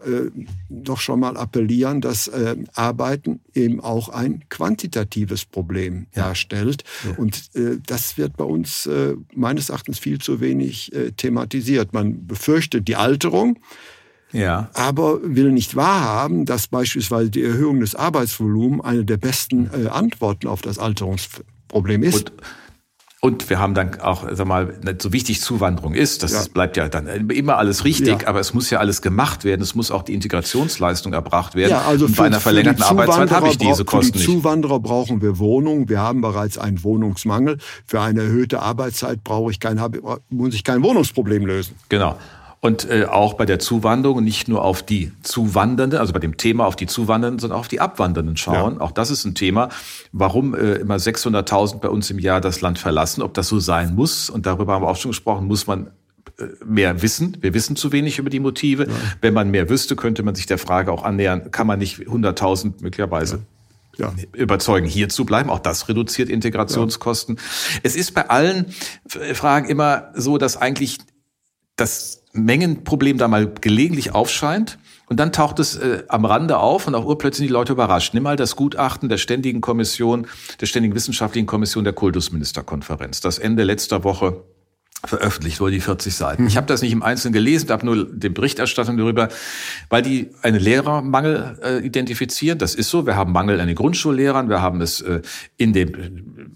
äh, 0.06 0.32
doch 0.70 1.00
schon 1.00 1.20
mal 1.20 1.36
appellieren, 1.36 2.02
dass 2.02 2.28
äh, 2.28 2.56
Arbeiten 2.74 3.42
eben 3.54 3.80
auch 3.82 4.10
ein 4.10 4.44
quantitatives 4.50 5.46
Problem 5.46 6.08
darstellt. 6.14 6.84
Ja. 7.06 7.18
Und 7.18 7.50
äh, 7.56 7.78
das 7.86 8.18
wird 8.18 8.38
bei 8.38 8.46
uns 8.46 8.86
äh, 8.86 9.16
meines 9.36 9.70
Erachtens 9.70 10.00
viel 10.00 10.20
zu 10.20 10.40
wenig 10.40 10.94
äh, 10.94 11.12
thematisiert. 11.12 11.94
Man 11.94 12.28
befürchtet 12.28 12.88
die 12.88 12.96
Alterung. 12.96 13.60
Ja. 14.32 14.70
Aber 14.74 15.20
will 15.24 15.52
nicht 15.52 15.76
wahrhaben, 15.76 16.46
dass 16.46 16.68
beispielsweise 16.68 17.32
die 17.32 17.44
Erhöhung 17.44 17.80
des 17.80 17.96
Arbeitsvolumens 17.96 18.84
eine 18.84 19.04
der 19.04 19.18
besten 19.18 19.70
äh, 19.74 19.88
Antworten 19.88 20.48
auf 20.48 20.62
das 20.62 20.78
Alterungsproblem 20.78 21.59
ist. 22.04 22.32
Und 22.32 22.42
und 23.22 23.50
wir 23.50 23.60
haben 23.60 23.74
dann 23.74 24.00
auch, 24.00 24.26
sag 24.32 24.48
mal, 24.48 24.80
so 25.02 25.12
wichtig 25.12 25.42
Zuwanderung 25.42 25.94
ist, 25.94 26.24
das 26.24 26.32
ja. 26.32 26.44
bleibt 26.54 26.78
ja 26.78 26.88
dann 26.88 27.30
immer 27.30 27.58
alles 27.58 27.84
richtig, 27.84 28.22
ja. 28.22 28.28
aber 28.30 28.40
es 28.40 28.54
muss 28.54 28.70
ja 28.70 28.80
alles 28.80 29.02
gemacht 29.02 29.44
werden. 29.44 29.62
Es 29.62 29.76
muss 29.76 29.92
auch 29.92 30.04
die 30.04 30.14
Integrationsleistung 30.14 31.12
erbracht 31.12 31.54
werden. 31.54 31.72
Ja, 31.72 31.82
also 31.82 32.08
für, 32.08 32.16
bei 32.16 32.26
einer 32.28 32.40
verlängerten 32.40 32.82
Arbeitszeit 32.82 33.32
habe 33.32 33.50
ich 33.50 33.58
diese 33.58 33.84
Kosten 33.84 34.18
nicht. 34.18 34.26
Für 34.26 34.32
die 34.32 34.38
Zuwanderer 34.38 34.80
brauchen 34.80 35.22
wir 35.22 35.38
Wohnungen. 35.38 35.90
Wir 35.90 36.00
haben 36.00 36.22
bereits 36.22 36.58
einen 36.58 36.82
Wohnungsmangel. 36.82 37.58
Für 37.86 38.00
eine 38.00 38.22
erhöhte 38.22 38.62
Arbeitszeit 38.62 39.22
brauche 39.22 39.52
ich 39.52 39.60
kein, 39.60 39.82
muss 40.30 40.54
ich 40.54 40.64
kein 40.64 40.82
Wohnungsproblem 40.82 41.46
lösen. 41.46 41.76
Genau. 41.90 42.18
Und 42.62 42.90
äh, 42.90 43.06
auch 43.06 43.36
bei 43.36 43.46
der 43.46 43.60
Zuwanderung 43.60 44.24
nicht 44.24 44.50
nur 44.50 44.66
auf 44.66 44.84
die 44.84 45.14
Zuwandernden, 45.24 45.98
also 45.98 46.12
bei 46.12 46.20
dem 46.20 46.36
Thema 46.36 46.66
auf 46.66 46.76
die 46.76 46.88
Zuwandernden, 46.88 47.40
sondern 47.40 47.58
auch 47.58 47.62
auf 47.62 47.68
die 47.70 47.80
Abwandernden 47.80 48.36
schauen. 48.36 48.76
Ja. 48.76 48.82
Auch 48.82 48.92
das 48.92 49.12
ist 49.12 49.24
ein 49.24 49.34
Thema, 49.34 49.70
warum 50.12 50.54
äh, 50.54 50.74
immer 50.74 50.98
600.000 50.98 51.80
bei 51.80 51.88
uns 51.88 52.10
im 52.10 52.20
Jahr 52.20 52.42
das 52.42 52.60
Land 52.60 52.78
verlassen, 52.78 53.22
ob 53.22 53.34
das 53.34 53.48
so 53.48 53.60
sein 53.60 53.96
muss. 53.96 54.30
Und 54.30 54.46
darüber 54.46 54.74
haben 54.74 54.84
wir 54.84 54.90
auch 54.90 54.98
schon 54.98 55.12
gesprochen, 55.12 55.48
muss 55.48 55.68
man 55.68 55.88
äh, 56.38 56.48
mehr 56.66 57.02
wissen. 57.02 57.38
Wir 57.40 57.54
wissen 57.54 57.78
zu 57.78 57.94
wenig 57.94 58.20
über 58.20 58.30
die 58.30 58.42
Motive. 58.42 58.88
Ja. 58.88 58.94
Wenn 59.22 59.34
man 59.34 59.50
mehr 59.52 59.70
wüsste, 59.70 59.96
könnte 59.96 60.24
man 60.24 60.36
sich 60.36 60.46
der 60.46 60.58
Frage 60.58 60.92
auch 60.92 61.04
annähern, 61.04 61.52
kann 61.52 61.66
man 61.66 61.80
nicht 61.80 62.00
100.000 62.00 62.82
möglicherweise 62.82 63.40
ja. 63.98 64.14
überzeugen, 64.34 64.86
hier 64.86 65.08
zu 65.08 65.24
bleiben. 65.26 65.50
Auch 65.50 65.60
das 65.60 65.88
reduziert 65.88 66.28
Integrationskosten. 66.28 67.36
Ja. 67.36 67.80
Es 67.84 67.96
ist 67.96 68.14
bei 68.14 68.30
allen 68.30 68.74
Fragen 69.08 69.70
immer 69.70 70.12
so, 70.14 70.38
dass 70.38 70.58
eigentlich 70.58 70.98
das 71.78 72.19
Mengenproblem 72.34 73.18
da 73.18 73.28
mal 73.28 73.52
gelegentlich 73.62 74.14
aufscheint. 74.14 74.78
Und 75.08 75.20
dann 75.20 75.32
taucht 75.32 75.58
es 75.60 75.76
äh, 75.76 76.04
am 76.08 76.26
Rande 76.26 76.60
auf 76.60 76.86
und 76.86 76.94
auch 76.94 77.06
urplötzlich 77.06 77.48
die 77.48 77.54
Leute 77.54 77.74
überrascht. 77.74 78.14
Nimm 78.14 78.24
mal 78.24 78.36
das 78.36 78.56
Gutachten 78.56 79.10
der 79.10 79.18
Ständigen 79.18 79.60
Kommission, 79.60 80.28
der 80.62 80.68
Ständigen 80.68 80.94
Wissenschaftlichen 80.94 81.48
Kommission 81.48 81.84
der 81.84 81.94
Kultusministerkonferenz, 81.94 83.20
das 83.20 83.40
Ende 83.40 83.64
letzter 83.64 84.04
Woche 84.04 84.44
veröffentlicht 85.06 85.62
wurde, 85.62 85.74
die 85.74 85.80
40 85.80 86.14
Seiten. 86.14 86.48
Ich 86.48 86.58
habe 86.58 86.68
das 86.68 86.82
nicht 86.82 86.92
im 86.92 87.04
Einzelnen 87.04 87.34
gelesen, 87.34 87.70
habe 87.70 87.86
nur 87.86 88.06
die 88.06 88.30
Berichterstattung 88.30 88.98
darüber, 88.98 89.30
weil 89.90 90.02
die 90.02 90.30
einen 90.42 90.60
Lehrermangel 90.60 91.58
äh, 91.64 91.86
identifizieren. 91.86 92.60
Das 92.60 92.76
ist 92.76 92.90
so. 92.90 93.06
Wir 93.06 93.16
haben 93.16 93.32
Mangel 93.32 93.62
an 93.62 93.68
den 93.68 93.76
Grundschullehrern, 93.76 94.50
wir 94.50 94.62
haben 94.62 94.82
es 94.82 95.00
äh, 95.02 95.22
in 95.58 95.74
den 95.74 95.94
äh, 95.94 96.12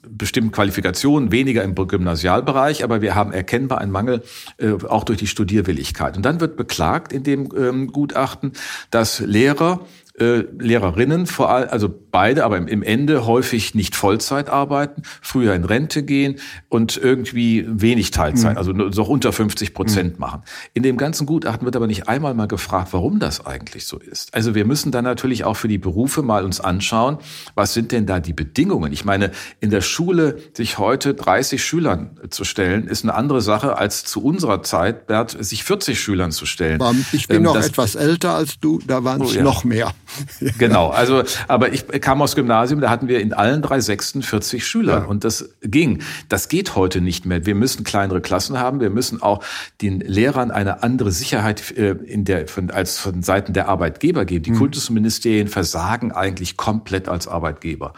bestimmten 0.10 0.52
Qualifikationen, 0.52 1.32
weniger 1.32 1.64
im 1.64 1.74
Gymnasialbereich, 1.74 2.84
aber 2.84 3.02
wir 3.02 3.16
haben 3.16 3.32
erkennbar 3.32 3.80
einen 3.80 3.92
Mangel 3.92 4.24
äh, 4.58 4.72
auch 4.72 5.06
durch 5.06 5.20
die 5.20 5.28
Studierwilligkeit. 5.28 6.18
Und 6.18 6.24
dann 6.24 6.42
wird 6.42 6.58
beklagt 6.58 7.14
in 7.14 7.24
dem 7.24 7.50
ähm, 7.58 7.88
Gutachten, 7.88 8.52
dass 8.92 9.20
Lehrer 9.20 9.80
äh, 10.20 10.44
Lehrerinnen 10.60 11.26
vor 11.26 11.50
allem, 11.50 11.70
also 11.70 11.90
beide, 12.12 12.46
aber 12.46 12.58
im 12.58 12.84
Ende 12.84 13.26
häufig 13.26 13.74
nicht 13.74 13.96
Vollzeit 13.96 14.48
arbeiten, 14.48 15.02
früher 15.22 15.56
in 15.56 15.64
Rente 15.64 16.04
gehen 16.04 16.36
und 16.70 16.98
irgendwie 16.98 17.66
wenig 17.68 18.12
Teilzeit, 18.12 18.52
mhm. 18.54 18.58
also 18.58 18.72
noch 18.74 19.08
unter 19.08 19.34
50 19.34 19.74
Prozent 19.74 20.14
mhm. 20.14 20.20
machen. 20.20 20.42
In 20.76 20.84
dem 20.84 20.98
ganzen 20.98 21.26
Gutachten 21.26 21.66
wird 21.66 21.76
aber 21.76 21.88
nicht 21.88 22.08
einmal 22.08 22.36
mal 22.36 22.48
gefragt, 22.48 22.90
warum 22.92 23.20
das 23.20 23.46
eigentlich 23.46 23.88
so 23.88 23.98
ist. 23.98 24.36
Also 24.36 24.54
wir 24.54 24.66
müssen 24.66 24.92
dann 24.92 25.04
natürlich 25.04 25.46
auch 25.46 25.56
für 25.56 25.68
die 25.68 25.80
Berufe 25.80 26.22
mal 26.22 26.46
uns 26.46 26.60
anschauen, 26.60 27.18
was 27.56 27.74
sind 27.74 27.92
denn 27.92 28.06
da 28.06 28.20
die 28.20 28.34
Bedingungen? 28.34 28.94
Ich 28.94 29.06
meine, 29.06 29.32
in 29.62 29.72
der 29.72 29.82
Schule 29.82 30.38
sich 30.54 30.78
heute 30.78 31.16
30 31.16 31.64
Schülern 31.64 32.20
zu 32.30 32.44
stellen, 32.44 32.88
ist 32.88 33.04
eine 33.04 33.16
andere 33.16 33.42
Sache 33.42 33.78
als 33.78 34.04
zu 34.04 34.24
unserer 34.24 34.62
Zeit, 34.62 35.08
Bert, 35.08 35.36
sich 35.44 35.64
40 35.64 36.00
Schülern 36.00 36.32
zu 36.32 36.46
stellen. 36.46 36.80
Ich 37.14 37.28
bin 37.28 37.38
ähm, 37.38 37.44
noch 37.44 37.56
etwas 37.56 37.96
älter 37.96 38.36
als 38.36 38.60
du, 38.60 38.80
da 38.86 39.04
waren 39.04 39.22
es 39.24 39.32
oh, 39.32 39.38
ja. 39.38 39.44
noch 39.44 39.64
mehr. 39.64 39.92
Genau, 40.58 40.90
also, 40.90 41.24
aber 41.48 41.74
ich 41.74 41.88
kam 42.02 42.22
aus 42.22 42.36
Gymnasium, 42.36 42.82
da 42.82 42.90
hatten 42.90 43.08
wir 43.08 43.20
in 43.20 43.34
allen 43.34 43.62
drei 43.62 43.80
Sechsten 43.80 44.22
40 44.22 44.66
Schüler 44.66 45.00
ja. 45.00 45.06
und 45.06 45.24
das 45.24 45.50
ging. 45.62 46.02
Das 46.30 46.48
geht 46.48 46.76
heute 46.76 47.02
nicht 47.02 47.26
mehr. 47.26 47.46
Wir 47.46 47.56
müssen 47.56 47.84
kleinere 47.84 48.22
Klassen 48.22 48.60
haben, 48.60 48.80
wir 48.80 48.90
müssen 48.90 49.22
auch 49.22 49.44
den 49.82 50.00
Lehrern 50.00 50.52
eine 50.52 50.84
andere 50.84 51.12
Sicherheit 51.12 51.72
äh, 51.72 51.92
in 51.92 52.26
der, 52.26 52.48
von, 52.48 52.70
als 52.70 53.00
von 53.00 53.24
Seiten 53.24 53.54
der 53.54 53.70
Arbeitgeber 53.70 54.26
geben. 54.26 54.44
Die 54.44 54.52
mhm. 54.52 54.58
Kultusministerien 54.58 55.48
versagen 55.48 56.12
eigentlich 56.12 56.58
komplett 56.58 57.10
als 57.10 57.28
Arbeitgeber. 57.28 57.94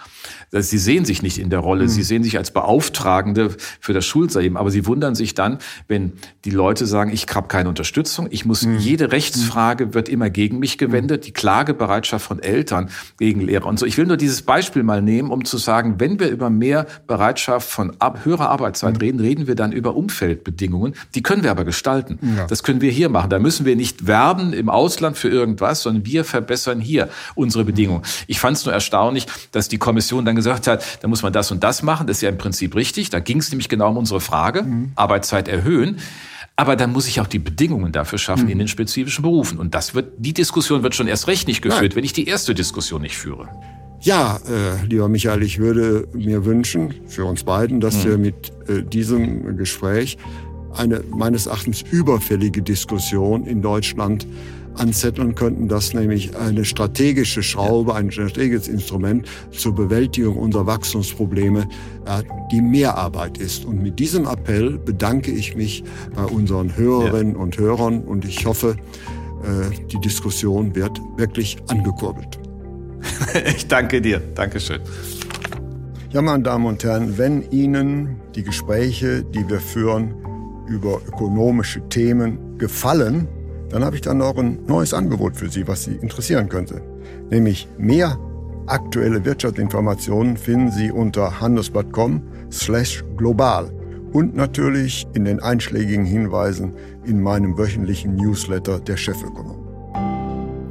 Sie 0.62 0.78
sehen 0.78 1.06
sich 1.06 1.22
nicht 1.22 1.38
in 1.38 1.50
der 1.50 1.60
Rolle, 1.60 1.84
mhm. 1.84 1.89
sie 1.89 2.04
sehen 2.04 2.24
sich 2.24 2.38
als 2.38 2.52
Beauftragende 2.52 3.56
für 3.80 3.94
das 3.94 4.06
Schulsystem, 4.06 4.58
aber 4.58 4.72
sie 4.72 4.86
wundern 4.86 5.15
sich 5.15 5.34
dann, 5.34 5.60
wenn 5.88 6.13
die 6.46 6.50
Leute 6.50 6.86
sagen, 6.86 7.12
ich 7.12 7.26
habe 7.34 7.48
keine 7.48 7.70
Unterstützung, 7.70 8.28
ich 8.30 8.46
muss, 8.46 8.65
mhm. 8.65 8.78
jede 8.78 9.12
Rechtsfrage 9.12 9.94
wird 9.94 10.10
immer 10.10 10.30
gegen 10.30 10.60
mich 10.60 10.78
gewendet, 10.78 11.26
die 11.28 11.32
Klagebereitschaft 11.32 12.26
von 12.26 12.39
Eltern 12.39 12.89
gegen 13.18 13.41
Lehrer 13.41 13.65
und 13.65 13.80
so. 13.80 13.86
Ich 13.86 13.98
will 13.98 14.06
nur 14.06 14.18
dieses 14.18 14.41
Beispiel 14.41 14.84
mal 14.84 15.02
nehmen, 15.02 15.32
um 15.32 15.46
zu 15.46 15.58
sagen, 15.58 15.96
wenn 16.00 16.20
wir 16.20 16.30
über 16.30 16.50
mehr 16.50 16.86
Bereitschaft 17.08 17.70
von 17.70 17.96
ab, 18.00 18.22
höherer 18.24 18.50
Arbeitszeit 18.50 19.02
reden, 19.02 19.20
reden 19.20 19.48
wir 19.48 19.56
dann 19.56 19.72
über 19.72 19.96
Umfeldbedingungen. 19.96 20.96
Die 21.13 21.24
können 21.24 21.44
wir 21.44 21.52
aber 21.52 21.65
gestalten. 21.65 22.20
Ja. 22.38 22.48
Das 22.48 22.63
können 22.63 22.82
wir 22.82 22.91
hier 22.91 23.10
machen. 23.10 23.30
Da 23.30 23.39
müssen 23.39 23.65
wir 23.65 23.76
nicht 23.76 24.08
werben 24.08 24.54
im 24.54 24.70
Ausland 24.70 25.18
für 25.18 25.30
irgendwas, 25.30 25.82
sondern 25.82 26.06
wir 26.06 26.24
verbessern 26.24 26.80
hier 26.80 27.10
unsere 27.36 27.65
Bedingungen. 27.65 28.04
Ich 28.28 28.39
fand 28.39 28.58
es 28.58 28.65
nur 28.65 28.74
erstaunlich, 28.74 29.28
dass 29.52 29.68
die 29.68 29.78
Kommission 29.78 30.26
dann 30.26 30.36
gesagt 30.36 30.44
gesagt 30.45 30.67
hat, 30.67 31.03
da 31.03 31.08
muss 31.08 31.23
man 31.23 31.34
das 31.34 31.51
und 31.51 31.63
das 31.63 31.84
machen. 31.84 32.08
Das 32.08 32.17
ist 32.17 32.21
ja 32.21 32.29
im 32.29 32.38
Prinzip 32.38 32.75
richtig. 32.75 33.10
Da 33.10 33.19
ging 33.19 33.39
es 33.39 33.51
nämlich 33.51 33.69
genau 33.69 33.89
um 33.89 33.97
unsere 33.97 34.21
Frage, 34.21 34.63
mhm. 34.63 34.91
Arbeitszeit 34.95 35.47
erhöhen. 35.47 35.97
Aber 36.55 36.75
dann 36.77 36.93
muss 36.93 37.08
ich 37.08 37.19
auch 37.19 37.27
die 37.27 37.39
Bedingungen 37.39 37.91
dafür 37.91 38.17
schaffen 38.17 38.45
mhm. 38.45 38.51
in 38.51 38.60
den 38.60 38.67
spezifischen 38.67 39.23
Berufen. 39.23 39.60
Und 39.60 39.75
das 39.75 39.93
wird, 39.93 40.13
die 40.17 40.34
Diskussion 40.34 40.84
wird 40.84 40.95
schon 40.95 41.08
erst 41.08 41.27
recht 41.27 41.47
nicht 41.47 41.62
geführt, 41.62 41.91
Nein. 41.91 41.95
wenn 41.97 42.03
ich 42.05 42.13
die 42.13 42.27
erste 42.27 42.55
Diskussion 42.55 43.01
nicht 43.01 43.17
führe. 43.17 43.49
Ja, 44.01 44.38
äh, 44.47 44.86
lieber 44.86 45.10
Michael, 45.10 45.41
ich 45.41 45.58
würde 45.58 46.08
mir 46.13 46.45
wünschen, 46.45 46.93
für 47.08 47.25
uns 47.25 47.43
beiden, 47.43 47.81
dass 47.81 48.03
mhm. 48.03 48.10
wir 48.10 48.17
mit 48.17 48.51
äh, 48.67 48.84
diesem 48.84 49.58
Gespräch 49.58 50.17
eine 50.77 51.03
meines 51.10 51.47
Erachtens 51.47 51.81
überfällige 51.81 52.62
Diskussion 52.62 53.45
in 53.45 53.62
Deutschland 53.62 54.27
anzetteln 54.77 55.35
könnten, 55.35 55.67
dass 55.67 55.93
nämlich 55.93 56.35
eine 56.35 56.65
strategische 56.65 57.43
Schraube, 57.43 57.95
ein 57.95 58.11
strategisches 58.11 58.67
Instrument 58.67 59.27
zur 59.51 59.75
Bewältigung 59.75 60.38
unserer 60.38 60.65
Wachstumsprobleme 60.65 61.67
die 62.51 62.61
Mehrarbeit 62.61 63.38
ist. 63.38 63.65
Und 63.65 63.81
mit 63.81 63.99
diesem 63.99 64.25
Appell 64.25 64.77
bedanke 64.77 65.31
ich 65.31 65.55
mich 65.55 65.83
bei 66.15 66.23
unseren 66.23 66.75
Hörerinnen 66.75 67.35
ja. 67.35 67.39
und 67.39 67.57
Hörern 67.57 68.03
und 68.03 68.25
ich 68.25 68.45
hoffe, 68.45 68.75
äh, 69.43 69.88
die 69.91 69.99
Diskussion 69.99 70.75
wird 70.75 70.99
wirklich 71.17 71.57
angekurbelt. 71.67 72.39
Ich 73.55 73.67
danke 73.67 74.01
dir. 74.01 74.19
Dankeschön. 74.33 74.81
Ja, 76.11 76.21
meine 76.21 76.43
Damen 76.43 76.65
und 76.65 76.83
Herren, 76.83 77.17
wenn 77.17 77.49
Ihnen 77.51 78.21
die 78.35 78.43
Gespräche, 78.43 79.23
die 79.23 79.47
wir 79.47 79.59
führen 79.59 80.15
über 80.67 81.01
ökonomische 81.07 81.88
Themen 81.89 82.57
gefallen, 82.57 83.27
dann 83.75 83.83
habe 83.83 83.97
ich 83.97 84.01
dann 84.01 84.19
noch 84.19 84.38
ein 84.38 84.59
neues 84.67 84.93
Angebot 84.93 85.35
für 85.35 85.49
Sie, 85.49 85.67
was 85.67 85.83
Sie 85.83 85.95
interessieren 85.95 86.47
könnte. 86.47 86.81
Nämlich 87.29 87.67
mehr 87.77 88.17
aktuelle 88.67 89.25
Wirtschaftsinformationen 89.25 90.38
finden 90.38 90.71
Sie 90.71 90.93
unter 90.93 91.41
handelsblatt.com 91.41 92.21
slash 92.49 93.03
global 93.17 93.69
und 94.13 94.33
natürlich 94.33 95.05
in 95.13 95.25
den 95.25 95.41
einschlägigen 95.41 96.05
Hinweisen 96.05 96.73
in 97.03 97.21
meinem 97.21 97.57
wöchentlichen 97.57 98.15
Newsletter 98.15 98.79
der 98.79 98.95
Chefökonom. 98.95 99.67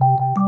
you 0.00 0.39